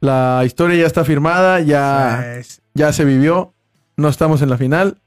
[0.00, 2.40] La historia ya está firmada, ya,
[2.74, 3.52] ya se vivió.
[3.96, 4.98] No estamos en la final.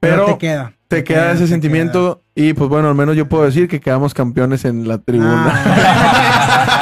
[0.00, 0.72] pero, Pero te queda.
[0.88, 2.22] te queda ese te sentimiento.
[2.34, 5.52] Y pues bueno, al menos yo puedo decir que quedamos campeones en la tribuna.
[5.64, 6.81] Ah.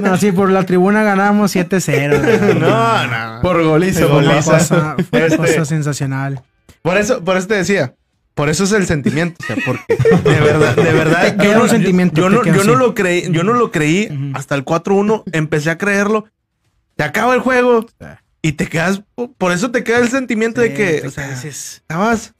[0.00, 2.54] no, sí, por la tribuna ganamos 7-0.
[2.58, 3.42] No, no.
[3.42, 4.06] Por goliza.
[4.06, 4.58] Por goliza.
[4.58, 6.42] cosa, fue Este- cosa sensacional.
[6.82, 7.94] Por eso, por eso te decía.
[8.34, 9.94] Por eso es el sentimiento, o sea, porque
[10.30, 13.52] de verdad, de verdad, yo no, un sentimiento, yo no, yo lo creí, yo no
[13.52, 16.24] lo creí hasta el 4-1, empecé a creerlo,
[16.96, 17.84] te acaba el juego
[18.40, 19.02] y te quedas,
[19.36, 22.32] por eso te queda el sentimiento de que, o sea, estabas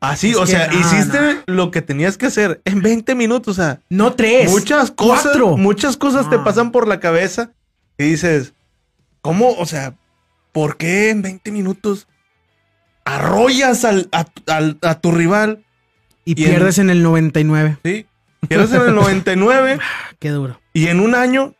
[0.00, 3.80] así, Es o sea, hiciste lo que tenías que hacer en 20 minutos, o sea,
[3.88, 4.50] No tres.
[4.50, 5.56] muchas cosas, cuatro.
[5.56, 7.50] muchas cosas te pasan por la cabeza
[7.98, 8.54] Y dices,
[9.22, 9.50] ¿cómo?
[9.54, 9.94] O sea,
[10.52, 12.06] ¿por qué en 20 minutos
[13.04, 15.64] arrollas al, a, al- a tu rival?
[16.24, 17.78] Y, Y en- pierdes en el 99.
[17.84, 18.06] ¿Sí?
[18.48, 19.78] Pierdes en el 99
[20.20, 20.60] Qué duro.
[20.72, 21.54] y en un año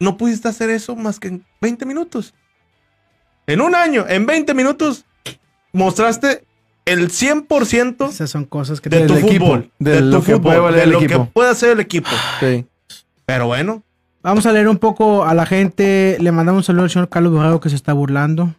[0.00, 2.34] no pudiste hacer eso más que en 20 minutos.
[3.46, 5.04] En un año, en 20 minutos,
[5.72, 6.44] mostraste
[6.84, 9.70] el 100% Esas son cosas que de Del tu equipo, fútbol.
[9.78, 10.74] de De, lo tu que puede fútbol.
[10.74, 11.26] De el lo que equipo.
[11.32, 12.08] puede hacer el equipo.
[12.40, 12.66] Sí.
[13.26, 13.82] Pero bueno,
[14.22, 16.16] Vamos a leer un poco a la gente.
[16.18, 18.54] Le mandamos un saludo al señor Carlos Borrego que se está burlando.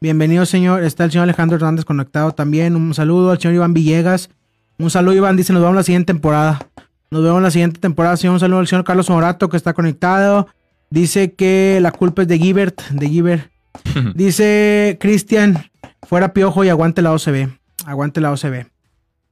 [0.00, 0.82] Bienvenido, señor.
[0.82, 2.74] Está el señor Alejandro Hernández conectado también.
[2.74, 4.30] Un saludo al señor Iván Villegas.
[4.78, 5.36] Un saludo, Iván.
[5.36, 6.66] Dice, nos vemos la siguiente temporada.
[7.12, 8.34] Nos vemos la siguiente temporada, señor.
[8.34, 10.48] Un saludo al señor Carlos Morato que está conectado.
[10.90, 12.82] Dice que la culpa es de Givert.
[12.90, 13.48] De Givert.
[14.16, 15.70] Dice Cristian,
[16.06, 17.48] fuera piojo y aguante la OCB.
[17.86, 18.66] Aguante la OCB.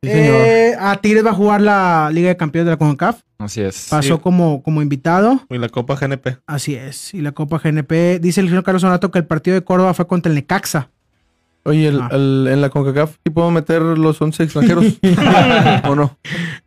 [0.03, 0.35] Sí, señor.
[0.37, 3.23] Eh, a Tigres va a jugar la Liga de Campeones de la CONCACAF.
[3.39, 3.87] Así es.
[3.91, 4.21] Pasó Sí.
[4.23, 5.41] como, como invitado.
[5.49, 6.39] y la Copa GNP.
[6.47, 7.15] Así es.
[7.15, 8.19] Y la Copa GNP.
[8.21, 10.91] Dice el señor Carlos Sonato que el partido de Córdoba fue contra el Necaxa.
[11.67, 12.09] Oye, el- Ah.
[12.13, 14.85] el- en la CONCACAF, ¿sí puedo meter los 11 extranjeros?
[15.89, 16.19] ¿O no?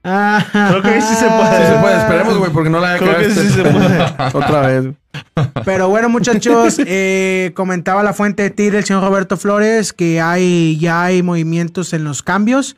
[0.02, 1.68] Creo que sí se puede.
[1.68, 4.04] Sí se puede, esperemos, güey, porque no la Creo que sí se puede.
[4.34, 4.86] Otra vez.
[5.66, 10.78] Pero bueno, muchachos, eh, comentaba la fuente de Tigre, el señor Roberto Flores, que hay
[10.80, 12.76] ya hay movimientos en los cambios.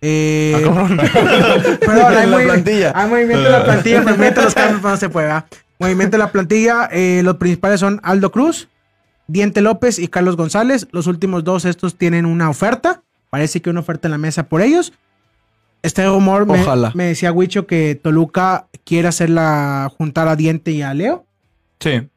[0.00, 0.52] Eh,
[1.80, 2.92] perdón, hay, En la movi- plantilla.
[2.94, 5.26] hay movimiento en la plantilla, movimiento en los cambios, pues no se puede.
[5.26, 5.44] ¿verdad?
[5.78, 8.68] Movimiento en la plantilla, eh, los principales son Aldo Cruz,
[9.28, 10.88] Diente López y Carlos González.
[10.90, 13.02] Los últimos dos, estos tienen una oferta.
[13.30, 14.92] Parece que una oferta en la mesa por ellos.
[15.82, 16.90] Este rumor me, Ojalá.
[16.94, 21.24] me decía Huicho que Toluca quiere hacerla juntar a Diente y a Leo.
[21.78, 22.08] Sí.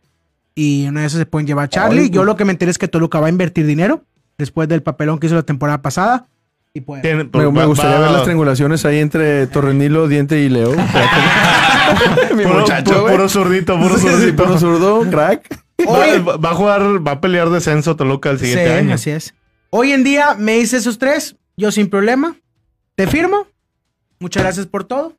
[0.55, 2.03] Y una de esas se pueden llevar a Charlie.
[2.03, 2.25] Ay, Yo güey.
[2.27, 4.03] lo que me enteré es que Toluca va a invertir dinero
[4.37, 6.25] después del papelón que hizo la temporada pasada.
[6.73, 7.01] Y pues.
[7.01, 10.71] Tiene- Me, me va- gustaría va- ver las triangulaciones ahí entre Torrenilo, Diente y Leo.
[12.35, 14.43] Mi Puro, muchacho, puro, puro zurdito, puro Sí, sí, zurdito.
[14.43, 15.59] puro zurdo, crack.
[15.87, 18.93] Hoy- Va, va a jugar, va a pelear descenso Toluca el Sí, siguiente año.
[18.95, 19.33] así es.
[19.69, 21.35] Hoy en día me hice esos tres.
[21.57, 22.35] Yo sin problema.
[22.95, 23.47] Te firmo.
[24.19, 25.13] Muchas gracias por todo.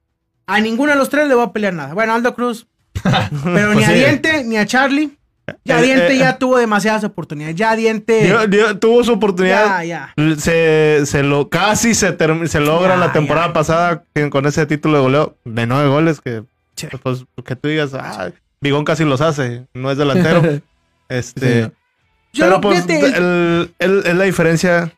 [0.46, 1.94] A ninguno de los tres le voy a pelear nada.
[1.94, 2.66] Bueno, Aldo Cruz.
[3.44, 3.94] Pero ni Pues a sí.
[3.98, 5.16] Diente ni a Charlie.
[5.64, 7.56] Ya Eh, Diente eh, ya tuvo demasiadas oportunidades.
[7.56, 8.24] Ya Diente.
[8.24, 9.82] Dio- dio- tuvo su oportunidad.
[9.82, 10.36] ya, ya.
[10.38, 14.98] Se, se lo, casi se, term- se logra Ya, la temporada pasada con ese título
[14.98, 16.44] de goleo de nueve goles que,
[16.76, 16.86] Sí.
[17.02, 18.30] pues, que tú digas, ah,
[18.62, 20.40] Bigón casi los hace, no es delantero.
[21.10, 21.70] este, Sí.
[22.34, 24.94] Yo pero pues fíjate, el- el- es la diferencia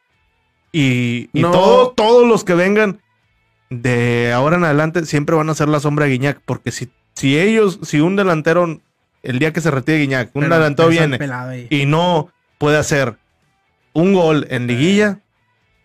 [0.71, 1.51] y, y No.
[1.51, 3.01] todo- todos los que vengan
[3.71, 7.37] de ahora en adelante siempre van a ser la sombra de Guiñac porque si, si
[7.39, 8.81] ellos, si un delantero
[9.25, 11.19] el día que se retire Guiñac, un pero- delantero viene
[11.71, 13.17] y no puede hacer
[13.95, 15.19] un gol en liguilla,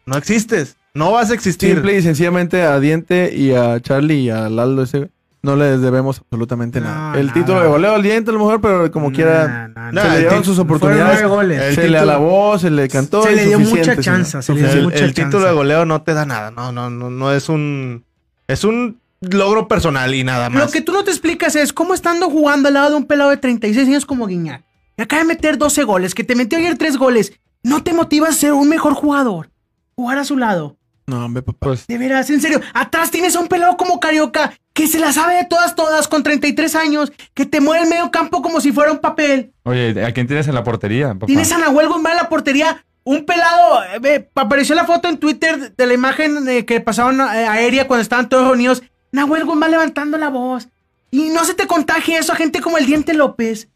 [0.05, 0.77] no existes.
[0.93, 1.73] No vas a existir.
[1.75, 5.09] Simple y sencillamente a Diente y a Charlie y a Laldo ese
[5.41, 7.19] no les debemos absolutamente No, nada.
[7.19, 7.33] El nada.
[7.39, 9.67] título de goleo al Diente a lo mejor, pero como quiera.
[9.69, 11.19] Nah, se le dieron sus oportunidades.
[11.21, 11.75] nueve goles.
[11.75, 13.23] Se le título- alabó, se le cantó.
[13.23, 16.01] Se le dio mucha chance, se le dio el, mucha el título de goleo no
[16.01, 16.51] te da nada.
[16.51, 18.03] No, no, no, no es un.
[18.47, 20.63] Es un logro personal y nada más.
[20.65, 23.29] Lo que tú no te explicas es cómo estando jugando al lado de un pelado
[23.29, 24.63] de 36 años como Guiñac,
[24.97, 27.33] que acaba de meter 12 goles, que te metió ayer 3 goles,
[27.63, 29.49] no te motiva a ser un mejor jugador.
[29.95, 30.77] Jugar a su lado.
[31.09, 31.57] No, hombre, papá.
[31.59, 32.61] Pues De veras, en serio.
[32.73, 36.23] Atrás tienes a un pelado como Carioca, que se la sabe de todas, todas, con
[36.23, 39.51] 33 años, que te mueve el medio campo como si fuera un papel.
[39.63, 41.25] Oye, ¿a quién tienes en la portería, papá?
[41.25, 42.85] Tienes a Nahuel Guzmán en la portería.
[43.03, 47.19] Un pelado, eh, ve, apareció la foto en Twitter de la imagen eh, que pasaron
[47.19, 48.83] eh, aérea cuando estaban todos reunidos.
[49.11, 50.67] Nahuel Guzmán levantando la voz.
[51.09, 53.67] Y no se te contagie eso a gente como el Diente López.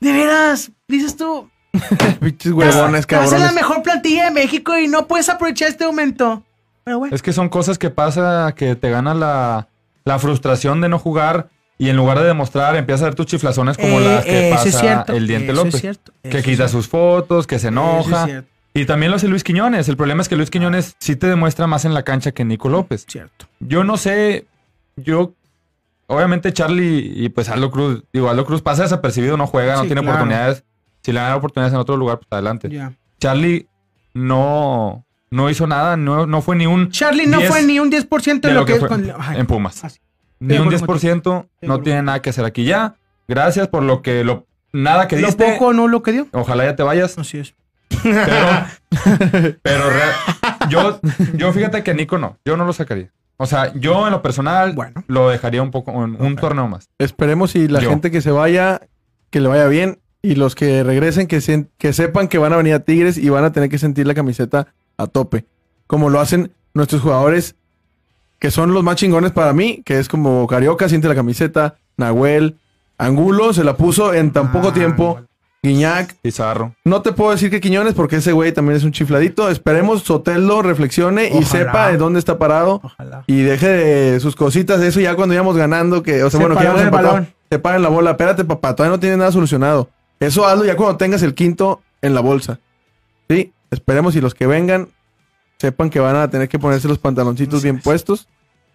[0.00, 1.48] De veras, dices tú.
[2.20, 3.54] Pinches huevones, Estás en la cabrones.
[3.54, 6.42] mejor plantilla de México y no puedes aprovechar este momento.
[6.84, 7.14] Pero bueno.
[7.14, 9.68] Es que son cosas que pasa que te gana la,
[10.04, 13.76] la frustración de no jugar y en lugar de demostrar empiezas a ver tus chiflazones
[13.76, 15.80] como Eh, las que pasa cierto, el Diente López.
[15.80, 18.44] cierto, que quita sus fotos, que se enoja.
[18.74, 19.88] y también lo hace Luis Quiñones.
[19.88, 22.68] El problema es que Luis Quiñones sí te demuestra más en la cancha que Nico
[22.68, 23.04] López.
[23.08, 23.46] cierto.
[23.60, 24.46] Yo no sé,
[24.96, 25.32] yo...
[26.08, 30.02] Obviamente Charlie y pues Aldo Cruz, digo, Aldo Cruz pasa desapercibido, no juega, no tiene
[30.02, 30.16] claro.
[30.16, 30.62] oportunidades.
[31.02, 32.68] Si le dan oportunidades en otro lugar, pues adelante.
[33.18, 33.66] Charlie
[34.12, 37.90] no, no hizo nada, no, no fue ni un Charlie no 10 fue ni un
[37.90, 39.82] 10% de, de lo que, fue es con- Ay, en Pumas.
[39.84, 39.98] así.
[40.38, 42.94] Ni un de acuerdo 10% de no tiene nada que hacer aquí ya.
[43.28, 45.52] Gracias por lo que lo nada que Lo diste.
[45.52, 46.26] poco o no lo que dio.
[46.32, 47.16] Ojalá ya te vayas.
[47.18, 47.54] Así es.
[48.02, 48.16] Pero,
[49.62, 50.12] pero real-
[50.68, 51.00] yo,
[51.34, 52.38] yo fíjate que Nico no.
[52.44, 53.10] Yo no lo sacaría.
[53.36, 55.02] O sea, yo en lo personal Bueno.
[55.08, 56.88] lo dejaría un poco, un, un torneo más.
[56.98, 57.90] Esperemos y la Yo.
[57.90, 58.80] gente que se vaya,
[59.30, 59.98] que le vaya bien.
[60.22, 63.28] Y los que regresen, que, se- que sepan que van a venir a Tigres y
[63.28, 64.68] van a tener que sentir la camiseta
[65.02, 65.44] a tope.
[65.86, 67.54] Como lo hacen nuestros jugadores,
[68.38, 72.56] que son los más chingones para mí, que es como Carioca, siente la camiseta, Nahuel,
[72.98, 75.20] Angulo se la puso en tan poco Ah, tiempo.
[75.64, 76.16] Guiñac.
[76.22, 76.74] Pizarro.
[76.84, 79.48] No te puedo decir que Quiñones porque ese güey también es un chifladito.
[79.48, 83.22] Esperemos Sotelo reflexione y sepa de dónde está parado Ojalá.
[83.28, 84.80] y deje de sus cositas.
[84.82, 87.34] Eso ya cuando íbamos ganando, que, o sea, Se bueno, que íbamos el empatados, balón.
[87.48, 88.10] Te paren la bola.
[88.10, 89.88] Espérate, papá, todavía no tienes nada solucionado.
[90.18, 92.58] Eso hazlo ya cuando tengas el quinto en la bolsa.
[93.30, 94.88] Sí, esperemos y los que vengan
[95.58, 98.28] sepan que van a tener que ponerse los pantaloncitos bien puestos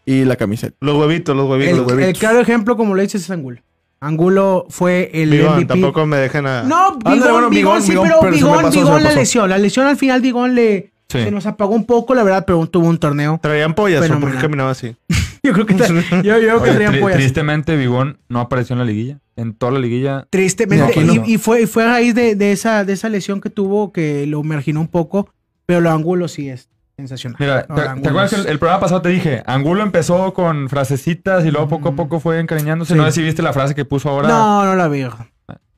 [0.06, 0.76] y la camiseta.
[0.80, 1.72] Los huevitos, los huevitos.
[1.74, 2.20] El, los el huevitos.
[2.20, 3.62] claro ejemplo, como lo dices, es Angulo.
[4.00, 5.68] Angulo fue el Bigón, MVP.
[5.68, 6.64] tampoco me dejen a...
[6.64, 9.50] No, Bigón, bueno, Bigón, Bigón, sí, pero Bigón, pasó, Bigón la lesión.
[9.50, 11.24] La lesión al final, Bigón le Sí.
[11.24, 13.40] se nos apagó un poco, la verdad, pero tuvo un torneo.
[13.42, 14.36] Traían pollas, ¿o por Fenomenal.
[14.36, 14.96] qué caminaba así?
[15.44, 17.18] Yo creo que, tra- yo, yo que tri- pollas.
[17.18, 19.20] tristemente, Bigón no apareció en la liguilla.
[19.36, 20.28] En toda la liguilla.
[20.30, 21.04] Tristemente.
[21.04, 21.26] No, y, no.
[21.26, 24.26] y fue, y fue a raíz de, de esa, de esa lesión que tuvo que
[24.28, 25.30] lo marginó un poco,
[25.66, 27.38] pero lo Angulo sí es sensacional.
[27.40, 29.44] Mira, No, ¿te, acuerdas que el, el programa pasado te dije?
[29.46, 32.94] Angulo empezó con frasecitas y luego poco a poco fue encariñándose.
[32.94, 32.98] Sí.
[33.00, 34.28] No sé si viste la frase que puso ahora.
[34.28, 35.06] No, no la vi.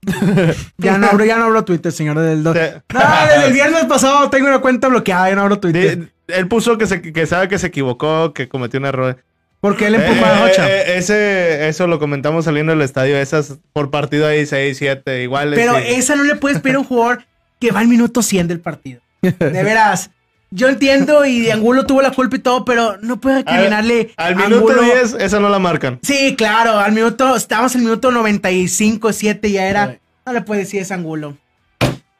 [0.78, 4.48] ya no abro, ya no abro Twitter, señor del No, desde el viernes pasado tengo
[4.48, 6.12] una cuenta bloqueada, ya no abro Twitter.
[6.28, 9.18] Él puso que, se, que sabe que se equivocó, que cometió un error.
[9.62, 10.70] Porque él empujó a Eh, Rocha.
[10.70, 13.18] eh, ese, eso lo comentamos saliendo del estadio.
[13.18, 15.60] Esas por partido ahí 6, 7, iguales.
[15.60, 15.84] Pero sí.
[15.88, 17.26] esa no le puedes pedir a un jugador
[17.60, 19.02] que va al minuto 100 del partido.
[19.22, 19.34] De
[19.64, 20.12] veras.
[20.52, 24.34] Yo entiendo y de Angulo tuvo la culpa y todo, pero no puedes recriminarle Al
[24.34, 24.82] a minuto Angulo.
[24.82, 26.00] 10, esa no la marcan.
[26.02, 30.00] Sí, claro, al minuto, estábamos en el minuto 95, 7 ya era.
[30.26, 31.38] No le puedes decir es Angulo.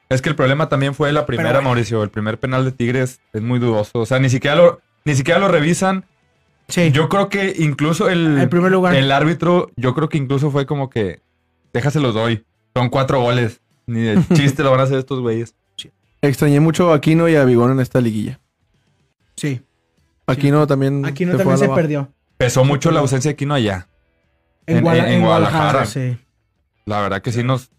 [0.08, 1.62] Es que el problema también fue la primera, bueno.
[1.70, 2.02] Mauricio.
[2.04, 3.98] El primer penal de Tigres es muy dudoso.
[3.98, 6.04] O sea, ni siquiera lo, ni siquiera lo revisan.
[6.70, 6.90] Sí.
[6.92, 8.94] Yo creo que incluso el, El primer lugar.
[8.94, 11.20] el árbitro, yo creo que incluso fue como que
[11.72, 12.44] déjaselos doy.
[12.74, 13.60] Son cuatro goles.
[13.86, 15.54] Ni de chiste lo van a hacer estos güeyes.
[16.22, 18.40] Extrañé mucho a Aquino y a Bigón en esta liguilla.
[19.36, 19.60] sí.
[20.26, 21.02] Aquino también.
[21.02, 22.12] Fue también a la se perdió.
[22.36, 23.88] Pesó mucho la ausencia de Aquino allá.
[24.66, 25.62] En, En- Guala- en- en en Guadalajara.
[25.72, 25.86] Guadalajara.
[25.86, 26.18] sí.
[26.86, 27.70] La verdad que sí nos,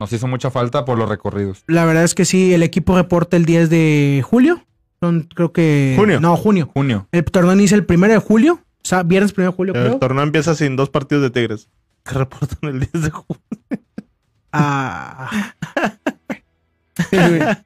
[0.00, 1.62] nos hizo mucha falta por los recorridos.
[1.66, 4.64] La verdad es que sí, el equipo reporta el 10 de julio.
[5.04, 5.94] Son, creo que.
[5.96, 6.20] Junio.
[6.20, 6.70] No, junio.
[6.72, 7.06] Junio.
[7.12, 8.54] El torneo inicia el primero de julio.
[8.54, 9.98] O sea, viernes primero de julio, El creo.
[9.98, 11.68] torneo empieza sin dos partidos de Tigres.
[12.04, 13.42] Que reportan el 10 de julio.
[14.52, 15.30] Ah.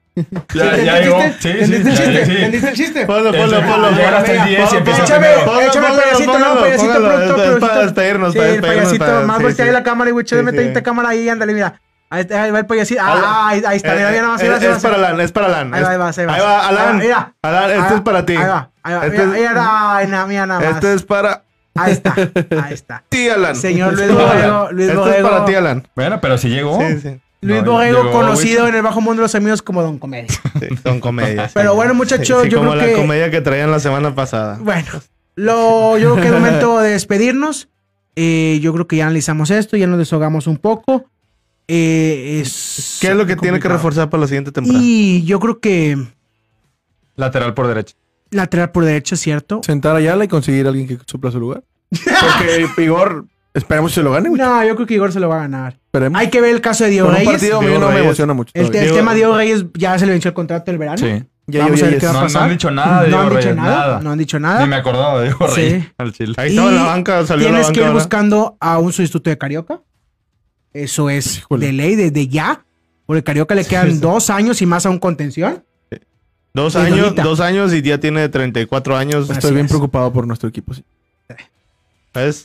[0.53, 1.21] Ya, ¿Entendiste ya el llegó.
[1.21, 1.39] chiste?
[1.39, 2.25] Sí, sí, ¿Entendiste el chiste?
[2.25, 2.31] sí.
[2.31, 3.05] ¿Entendiste el chiste?
[3.05, 3.91] Ponlo, ponlo, ponlo.
[3.91, 5.61] llega hasta el 10 y empieza Échame, primero.
[5.61, 9.83] échame el payasito, no, payasito pronto, Sí, para el despedirnos, payasito, más voltea ahí la
[9.83, 10.81] cámara y güey, Sí, mete sí.
[10.83, 11.79] cámara ahí, ándale, mira.
[12.11, 13.01] Ahí, ahí va el payasito.
[13.03, 15.21] Ah, ahí, ahí está, mira, mira, nada más, Eh, mira, es, mira, es para Alan,
[15.21, 15.73] es para Alan.
[15.73, 16.33] Ahí va, ahí va, ahí va.
[16.33, 17.01] Ahí va, Alan.
[17.11, 17.33] Va.
[17.43, 18.35] Alan, este es para ti.
[18.35, 19.05] Ahí va, ahí va.
[19.05, 20.69] Este Mira, es- mira, ay, na- mira nada más.
[20.75, 21.43] Este es para
[21.75, 23.03] Ahí está, ahí está.
[23.09, 23.55] ti, Alan.
[23.55, 24.71] Señor Luis Este Borrego.
[24.71, 25.87] Luis Este es para ti, Alan.
[25.95, 26.79] Bueno, pero si llegó.
[26.81, 27.19] Sí, sí.
[27.41, 30.27] Luis No, Borrego, llegó, conocido en el bajo mundo de los amigos como Don Comedia.
[30.59, 31.51] Sí, son comedias.
[31.53, 34.57] Pero bueno, muchachos, Sí, yo como creo la que- comedia que traían la semana pasada.
[34.59, 34.87] Bueno,
[35.35, 37.69] lo, yo creo que es momento de despedirnos.
[38.15, 41.05] Eh, yo creo que ya analizamos esto, ya nos deshogamos un poco.
[41.71, 44.83] Eh, es ¿Qué es lo que tiene que reforzar para la siguiente temporada?
[44.83, 45.97] Y yo creo que
[47.15, 47.95] Lateral por derecha.
[48.31, 49.61] lateral por derecha, ¿cierto?
[49.63, 51.63] Sentar a Ayala y conseguir a alguien que supla su lugar.
[51.91, 54.41] Porque Igor, esperemos que se lo gane, güey.
[54.41, 55.73] No, yo creo que Igor se lo va a ganar.
[55.85, 56.19] Esperemos.
[56.19, 57.31] Hay que ver el caso de Diego Con un Reyes.
[57.33, 58.05] partido a mí Diego no me Reyes.
[58.05, 58.51] emociona mucho.
[58.55, 58.81] El, te- todavía.
[58.81, 60.97] el Diego- tema de Diego Reyes ya se le venció el contrato del verano.
[60.97, 61.23] Sí.
[61.47, 62.11] Ya, Vamos ya, a ver ya, qué ya.
[62.19, 63.99] va a No, han dicho nada de no Diego han dicho Reyes, nada, nada.
[64.01, 64.65] No han dicho Ni nada.
[64.67, 65.55] me acordaba de Diego Sí.
[65.61, 66.33] Reyes al Chile.
[66.37, 67.73] Ahí estaba en la Y banca, salió en la Tienes banca.
[67.73, 67.99] que ir ahora.
[67.99, 69.81] buscando a un sustituto de Carioca.
[70.73, 71.65] Eso es Híjole.
[71.67, 72.63] de ley, desde ya.
[73.05, 75.63] Porque Carioca le quedan dos años y más a un contención.
[76.53, 77.23] Dos Desde años, ahorita.
[77.23, 79.29] dos años y ya tiene 34 años.
[79.29, 79.71] Estoy bien es.
[79.71, 80.73] preocupado por nuestro equipo.
[80.73, 80.83] sí.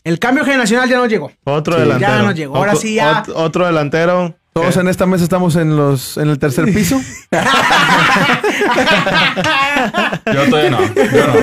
[0.04, 1.32] El cambio generacional ya no llegó.
[1.44, 2.12] otro Sí, delantero.
[2.12, 2.56] ya nos llegó.
[2.56, 3.24] Ahora sí ya.
[3.24, 4.34] ot- Otro delantero.
[4.52, 4.80] Todos ¿Qué?
[4.80, 7.00] en esta mesa estamos en los en el tercer piso.
[10.32, 10.80] Yo todavía no.
[10.94, 11.34] Yo no.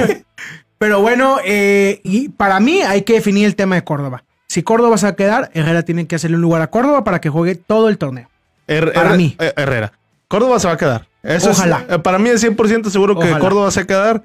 [0.78, 4.24] Pero bueno, eh, y para mí hay que definir el tema de Córdoba.
[4.52, 7.22] Si Córdoba se va a quedar, Herrera tiene que hacerle un lugar a Córdoba para
[7.22, 8.28] que juegue todo el torneo.
[8.68, 9.34] Her- Para Her- mí.
[9.40, 9.94] eh, Herrera.
[10.28, 11.08] Córdoba se va a quedar.
[11.24, 11.86] Eso es- Ojalá.
[11.88, 13.30] eh, para mí es 100% seguro que.
[13.40, 14.24] Córdoba se va a quedar.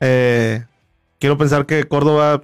[0.00, 0.64] Eh,
[1.20, 2.42] quiero pensar que Córdoba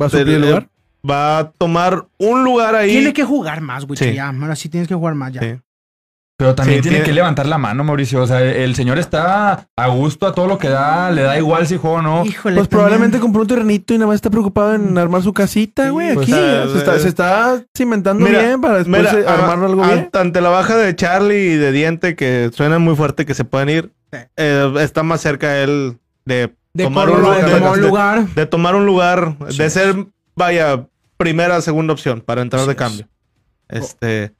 [0.00, 0.68] ¿Va a suplir el lugar?
[1.06, 2.92] va a tomar un lugar ahí.
[2.92, 3.98] Tiene que jugar más, güey.
[3.98, 4.14] Sí.
[4.14, 5.42] Ya, ahora sí tienes que jugar más ya.
[5.42, 5.60] Sí.
[6.44, 8.20] Pero también Sí, tiene tiene- que levantar la mano, Mauricio.
[8.22, 11.10] O sea, el señor está a gusto a todo lo que da.
[11.10, 12.24] Le da igual si juega o no.
[12.26, 12.34] Híjole.
[12.56, 12.68] Pues también.
[12.68, 16.12] probablemente compró un terrenito y nada más está preocupado en armar su casita, güey.
[16.12, 19.24] pues, Aquí ah, se, está, eh, se está cimentando Mira, bien para después Mira, eh,
[19.26, 20.10] armar a- algo a- bien.
[20.12, 23.70] Ante la baja de Charlie y de Diente, que suenan muy fuerte que se pueden
[23.70, 23.92] ir,
[24.36, 27.44] eh, está más cerca él de, De tomar un de lugar.
[27.74, 28.26] de- lugar.
[28.34, 29.56] de tomar un lugar, Sí.
[29.56, 30.86] de ser, vaya,
[31.16, 32.76] primera, segunda opción para entrar de es.
[32.76, 33.08] cambio.
[33.70, 34.32] Este,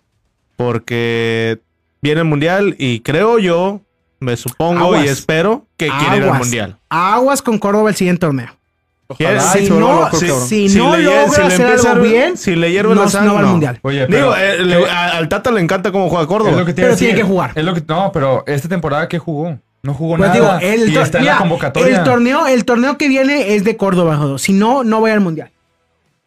[0.56, 1.60] porque
[2.04, 3.80] viene el mundial y creo yo,
[4.20, 5.04] me supongo Aguas.
[5.06, 6.76] y espero que quiere ir al mundial.
[6.90, 8.50] Aguas con Córdoba el siguiente torneo.
[9.06, 12.36] Ojalá si no, si, si Si no le logra si le hacer empieza algo bien,
[12.38, 13.50] si le hierve no, la no sangre, va al no.
[13.52, 13.78] mundial.
[13.82, 16.52] Oye, pero Digo, eh, le- a- al Tata le encanta cómo juega es Córdoba.
[16.58, 17.52] lo que a Pero tiene que jugar.
[17.54, 20.58] Es lo que, no, pero esta temporada que jugó, no jugó Pues nada.
[20.58, 21.98] digo, el, y está en la convocatoria.
[21.98, 24.38] el torneo, el torneo que viene es de Córdoba, jodo.
[24.38, 25.50] Si no, no voy al mundial.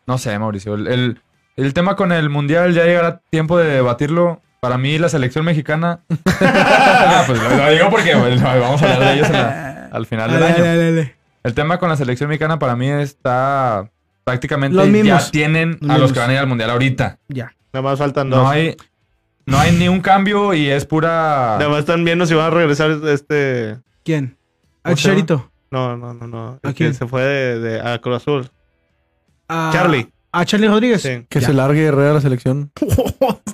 [0.05, 0.75] No sé, Mauricio.
[0.75, 1.21] El, el,
[1.55, 4.41] el tema con el mundial ya llegará tiempo de debatirlo.
[4.59, 5.99] Para mí, la selección mexicana.
[6.41, 10.31] ah, pues lo, lo digo porque bueno, vamos a hablar de ellos la- al final
[10.31, 10.63] del Dale, año.
[10.65, 11.15] dale, dale.
[11.43, 13.89] El tema con la selección mexicana para mí está
[14.23, 15.31] prácticamente Los ya mismos.
[15.31, 17.19] tienen Los a los que van a ir al mundial ahorita.
[17.29, 17.53] Ya.
[17.71, 18.39] Nada más faltan dos.
[18.43, 18.75] No hay,
[19.45, 21.55] no hay ni un cambio y es pura.
[21.57, 23.77] Nada más están viendo si van a regresar este...
[24.03, 24.35] ¿Quién?
[24.81, 24.95] ¿Cómo Al?
[24.95, 25.51] Chicharito.
[25.71, 26.59] No, no, no, no.
[26.63, 26.93] ¿A quién?
[26.93, 28.49] se fue de, de- a Cruz Azul.
[29.47, 30.09] A- Charlie.
[30.33, 31.01] A Charlie Rodríguez.
[31.01, 31.25] Sí.
[31.29, 31.47] Que Ya.
[31.47, 32.71] se largue Herrera a la selección.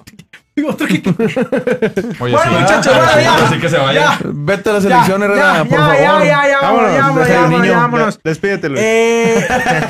[0.68, 1.02] Otro que-
[2.20, 3.36] Oye, Bueno, sí, muchachos, bueno, ya.
[3.46, 4.00] Así que se vaya.
[4.02, 4.20] Ya.
[4.24, 5.96] Vete a la Ya, selección, Herrera, ya, por ya, favor.
[5.96, 8.16] Ya, ya, ya, vámonos, ya, vámonos, ya, vámonos, ya, vámonos.
[8.16, 8.82] Ya, Despídete, Luis.
[8.84, 9.48] Eh,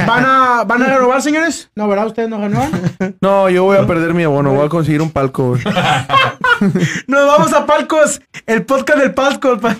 [0.07, 1.69] ¿van, a, ¿Van a renovar, señores?
[1.75, 2.07] No, ¿verdad?
[2.07, 2.71] ¿Ustedes no renovan?
[3.19, 4.53] No, yo voy a perder mi abono.
[4.53, 5.57] Voy a conseguir un palco.
[7.07, 9.57] Nos vamos a Palcos, el podcast del Palco.
[9.59, 9.75] pa-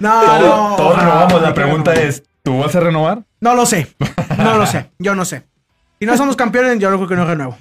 [0.00, 0.38] no, Todo-
[0.70, 0.76] no.
[0.76, 1.42] todos renovamos.
[1.42, 2.00] La pregunta no.
[2.00, 3.20] es: ¿tú vas a renovar?
[3.40, 3.94] No lo sé.
[4.38, 4.90] No lo sé.
[4.98, 5.44] Yo no sé.
[6.00, 7.56] Si no somos campeones, yo no creo que no renuevo.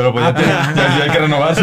[0.00, 1.54] Pero pues ya, tiene- ya- ya hay que renovar.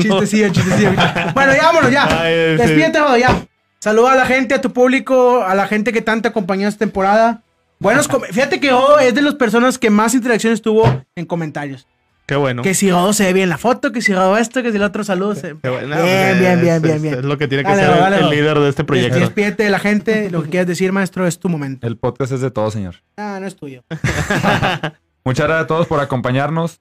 [0.00, 0.90] Chistecillo, chistecillo.
[1.34, 2.04] Bueno, ya vámonos, ya.
[2.22, 2.62] Ay, sí.
[2.62, 3.46] Despídete, joder, ya.
[3.80, 7.42] Saluda a la gente, a tu público, a la gente que tanto acompañó esta temporada.
[7.80, 11.86] Buenos Fíjate que Jodo es de las personas que más interacciones tuvo en comentarios.
[12.26, 12.62] Qué bueno.
[12.62, 14.84] Que si Jodo se ve bien la foto, que si Jodo esto, que si el
[14.84, 15.34] otro saludo.
[15.34, 15.96] se- Qué bueno.
[16.00, 17.14] Bien, bien, bien, Es- bien, es- bien.
[17.14, 18.36] Es lo que tiene que Dale, ser el- dale, el dale.
[18.36, 19.18] líder de este proyecto.
[19.18, 20.30] Despídete de la gente.
[20.30, 21.84] Lo que quieras decir, maestro, es tu momento.
[21.84, 23.02] El podcast es de todo, señor.
[23.16, 23.82] Ah, no es tuyo.
[25.24, 26.80] Muchas gracias a todos por acompañarnos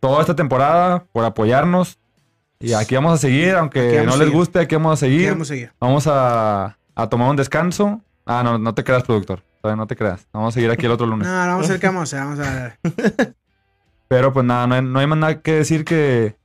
[0.00, 1.98] toda esta temporada, por apoyarnos.
[2.60, 4.32] Y aquí vamos a seguir, aunque no les seguir.
[4.32, 5.30] guste, aquí vamos a seguir.
[5.30, 5.72] Vamos a seguir.
[5.80, 8.00] Vamos a, a tomar un descanso.
[8.26, 9.42] Ah, no, no te creas, productor.
[9.62, 10.26] No te creas.
[10.32, 11.28] Vamos a seguir aquí el otro No, lunes.
[11.28, 12.24] no, vamos a ver qué vamos a.
[12.24, 12.78] Vamos a ver.
[14.08, 16.36] Pero pues nada, no hay, no hay más nada que decir que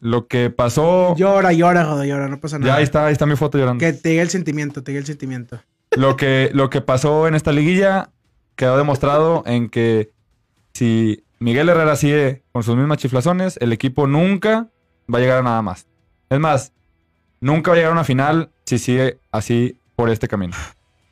[0.00, 1.14] lo que pasó.
[1.16, 2.28] Llora, llora, Jodo, llora.
[2.28, 2.74] No pasa ya nada.
[2.76, 3.80] ahí está, ahí está mi foto llorando.
[3.80, 5.60] Que te llegue el sentimiento, te llegue el sentimiento.
[5.92, 8.10] Lo que, lo que pasó en esta liguilla
[8.56, 10.10] quedó demostrado en que
[10.74, 14.68] si Miguel Herrera sigue con sus mismas chiflazones, el equipo nunca
[15.12, 15.86] va a llegar a nada más.
[16.30, 16.72] Es más,
[17.40, 20.56] nunca va a llegar a una final si sigue así por este camino.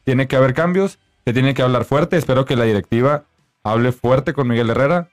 [0.04, 2.16] Tiene que haber cambios, se tiene que hablar fuerte.
[2.16, 3.24] Espero que la directiva
[3.62, 5.08] hable fuerte con Miguel Herrera.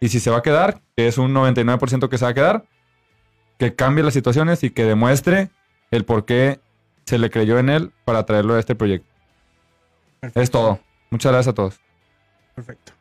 [0.00, 2.64] Y si se va a quedar, que es un 99% que se va a quedar,
[3.58, 5.50] que cambie las situaciones y que demuestre
[5.90, 6.60] el por qué
[7.06, 9.08] se le creyó en él para traerlo a este proyecto.
[10.34, 10.80] Es todo.
[11.10, 11.80] Muchas gracias a todos.
[12.54, 12.95] Perfecto.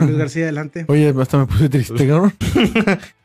[0.00, 0.84] Luis García, adelante.
[0.88, 2.32] Oye, hasta me puse triste, cabrón.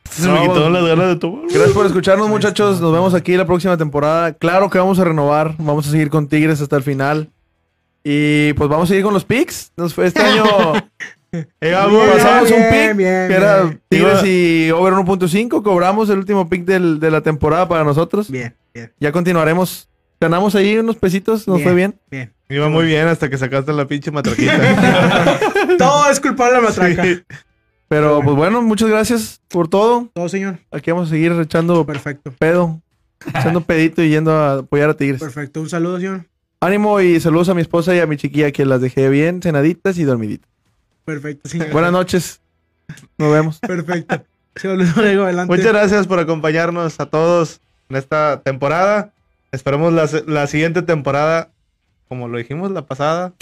[0.10, 1.42] Se me quitaron las ganas de tomar.
[1.50, 2.80] Gracias por escucharnos, muchachos.
[2.80, 4.34] Nos vemos aquí la próxima temporada.
[4.34, 5.56] Claro que vamos a renovar.
[5.58, 7.30] Vamos a seguir con Tigres hasta el final.
[8.04, 9.72] Y pues vamos a seguir con los picks.
[9.76, 10.44] Nos fue este año.
[11.60, 13.78] Eh, vamos, Bien, pasamos un bien, pick bien, que era.
[13.90, 15.62] Tigres y over 1.5.
[15.62, 18.32] Cobramos el último pick del- de la temporada para nosotros.
[18.32, 19.90] Bien, bien, Ya continuaremos.
[20.22, 21.46] Ganamos ahí unos pesitos.
[21.46, 21.68] Nos Bien.
[21.68, 21.96] fue bien.
[22.10, 22.34] bien.
[22.50, 25.40] Iba muy bien hasta que sacaste la pinche matraquita.
[25.78, 27.04] Todo es culpable de la matraca.
[27.04, 27.22] Sí.
[27.90, 30.10] Pero pues bueno, muchas gracias por todo.
[30.14, 30.60] Todo, señor.
[30.72, 32.34] Aquí vamos a seguir echando Perfecto.
[32.38, 32.82] pedo.
[33.28, 35.22] Echando pedito y yendo a apoyar a Tigres.
[35.22, 35.62] Perfecto.
[35.62, 36.26] Un saludo, señor.
[36.60, 39.98] Ánimo y saludos a mi esposa y a mi chiquilla que las dejé bien, cenaditas
[39.98, 40.50] y dormiditas.
[41.06, 41.72] Perfecto, señor.
[41.72, 42.42] Buenas noches.
[43.18, 43.60] Nos vemos.
[43.60, 44.24] Perfecto.
[44.64, 45.46] Adelante.
[45.46, 49.14] Muchas gracias por acompañarnos a todos en esta temporada.
[49.52, 51.52] Esperemos la, la siguiente temporada,
[52.08, 53.34] como lo dijimos la pasada,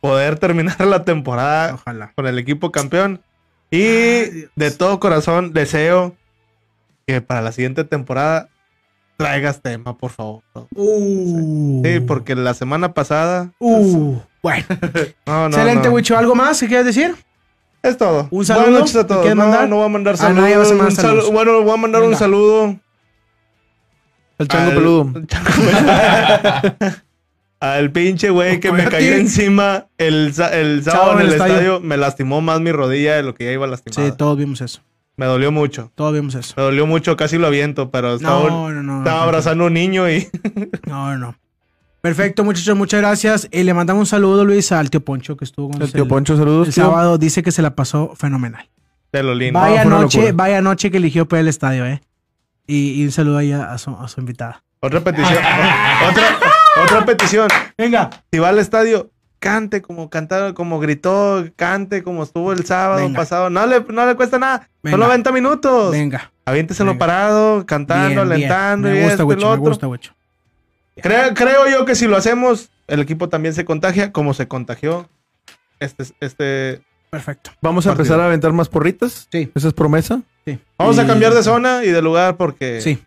[0.00, 2.12] poder terminar la temporada Ojalá.
[2.14, 3.20] con el equipo campeón.
[3.70, 6.14] Y Ay, de todo corazón deseo
[7.06, 8.48] que para la siguiente temporada
[9.16, 10.42] traigas tema, por favor.
[10.74, 11.82] Uh.
[11.84, 13.50] Sí, porque la semana pasada...
[13.58, 14.16] Uh.
[14.42, 14.64] Bueno.
[15.26, 15.94] No, no, Excelente, no.
[15.94, 16.16] Wicho.
[16.16, 17.14] ¿Algo más que quieres decir?
[17.82, 18.28] Es todo.
[18.30, 18.64] ¿Un saludo?
[18.64, 19.20] Buenas noches a todos.
[19.22, 19.68] ¿Quieres No, mandar?
[19.68, 20.42] no voy a mandar Ah, saludos.
[20.50, 21.32] va a mandar Un sal- saludos.
[21.32, 22.76] Bueno, voy a mandar un saludo
[24.38, 25.12] El chango al- peludo.
[27.60, 31.54] Al pinche güey que me cayó encima el, el sábado en el el estadio.
[31.54, 31.80] estadio.
[31.80, 34.08] Me lastimó más mi rodilla de lo que ya iba lastimada.
[34.10, 34.80] Sí, todos vimos eso.
[35.16, 35.90] Me dolió mucho.
[35.96, 36.54] Todos vimos eso.
[36.56, 38.98] Me dolió mucho, casi lo aviento, pero estaba, No, no, no.
[38.98, 40.28] estaba no, abrazando a un niño y
[40.86, 41.36] No, no.
[42.00, 42.76] Perfecto, muchachos.
[42.76, 43.48] Muchas gracias.
[43.50, 46.08] Y le mandamos un saludo, Luis, al tío Poncho que estuvo con El nosotros tío
[46.08, 46.68] Poncho, saludos.
[46.68, 46.84] el tío.
[46.84, 47.18] sábado.
[47.18, 48.68] Dice que se la pasó fenomenal.
[49.10, 49.58] de lo lindo.
[49.58, 52.00] Vaya noche, vaya noche que eligió para el estadio, ¿eh?
[52.68, 54.62] Y, y un saludo ahí a, a su, a su invitada.
[54.80, 55.38] Otra petición.
[56.10, 56.38] otra,
[56.84, 57.48] otra petición.
[57.76, 58.10] Venga.
[58.32, 63.18] Si va al estadio, cante como cantaron, como gritó, cante como estuvo el sábado Venga.
[63.18, 63.50] pasado.
[63.50, 64.68] No le, no le cuesta nada.
[64.82, 64.92] Venga.
[64.96, 65.92] Son 90 minutos.
[65.92, 66.30] Venga.
[66.44, 66.98] Aviénteselo Venga.
[66.98, 68.52] parado, cantando, Bien, bien.
[68.52, 69.88] alentando Me y gusta, esto y Wicho, lo me otro.
[69.88, 70.14] gusta.
[71.00, 75.08] Creo, creo yo que si lo hacemos, el equipo también se contagia, como se contagió
[75.80, 76.82] este, este.
[77.10, 77.52] Perfecto.
[77.62, 78.02] Vamos a Partido.
[78.04, 79.28] empezar a aventar más porritas.
[79.30, 79.50] Sí.
[79.54, 80.20] Esa es promesa.
[80.78, 82.80] Vamos a cambiar de zona y de lugar porque.
[82.80, 83.02] Sí.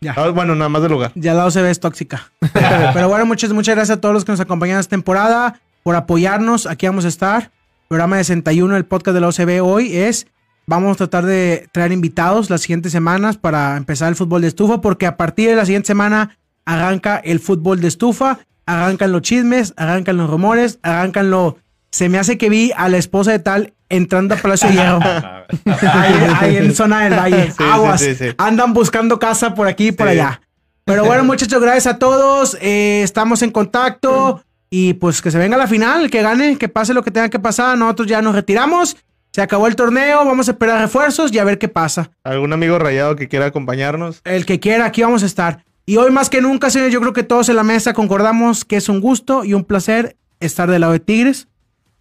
[0.00, 0.14] Ya.
[0.16, 1.12] Ah, bueno, nada más de lugar.
[1.14, 2.30] Ya la OCB es tóxica.
[2.94, 6.66] Pero bueno, muchas, muchas gracias a todos los que nos acompañan esta temporada por apoyarnos.
[6.66, 7.50] Aquí vamos a estar.
[7.88, 10.26] Programa 61, el podcast de la OCB hoy es.
[10.66, 14.82] Vamos a tratar de traer invitados las siguientes semanas para empezar el fútbol de estufa,
[14.82, 16.36] porque a partir de la siguiente semana
[16.66, 21.56] arranca el fútbol de estufa, arrancan los chismes, arrancan los rumores, arrancan lo.
[21.90, 25.00] Se me hace que vi a la esposa de tal entrando a Palacio de Hierro.
[25.92, 27.50] ahí, ahí en zona del valle.
[27.50, 28.00] Sí, Aguas.
[28.00, 28.26] sí, sí.
[28.38, 30.40] Andan buscando casa por aquí y por allá.
[30.84, 32.56] Pero bueno, muchachos, gracias a todos.
[32.60, 34.42] Eh, estamos en contacto.
[34.70, 37.38] Y pues que se venga la final, que gane, que pase lo que tenga que
[37.38, 37.76] pasar.
[37.78, 38.96] Nosotros ya nos retiramos.
[39.32, 40.24] Se acabó el torneo.
[40.24, 42.10] Vamos a esperar refuerzos y a ver qué pasa.
[42.24, 44.20] ¿Algún amigo rayado que quiera acompañarnos?
[44.24, 45.64] El que quiera, aquí vamos a estar.
[45.86, 48.76] Y hoy más que nunca, señores, yo creo que todos en la mesa concordamos que
[48.76, 51.48] es un gusto y un placer estar del lado de Tigres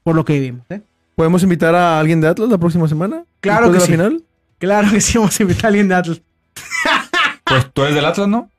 [0.08, 0.66] por lo que vivimos.
[0.70, 0.80] ¿eh?
[1.18, 3.26] ¿Podemos invitar a alguien de Atlas la próxima semana?
[3.41, 3.91] Claro que de la sí.
[3.91, 4.24] final.
[4.58, 6.22] Claro que sí, vamos a invitar a alguien de Atlas.
[7.43, 8.49] Pues tú eres del Atlas, ¿no?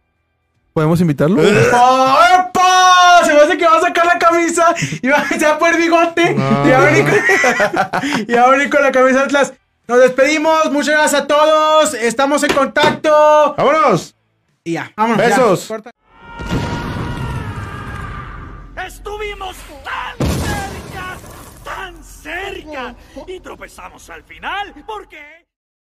[0.74, 1.40] ¿Podemos invitarlo?
[1.40, 3.24] ¡Oh, epa!
[3.24, 6.34] Se me hace que va a sacar la camisa y va, a poner bigote.
[6.34, 6.68] No.
[6.68, 7.14] Y va venir con,
[8.28, 9.55] y va a venir con la camisa de Atlas.
[9.86, 10.70] Nos despedimos.
[10.70, 11.94] Muchas gracias a todos.
[11.94, 13.55] Estamos en contacto.
[13.57, 14.14] ¡Vámonos!
[14.64, 15.26] Y ya, vámonos.
[15.26, 15.72] Besos.
[18.76, 20.28] Estuvimos tan
[22.29, 22.95] cerca
[23.26, 25.47] y tropezamos al final porque...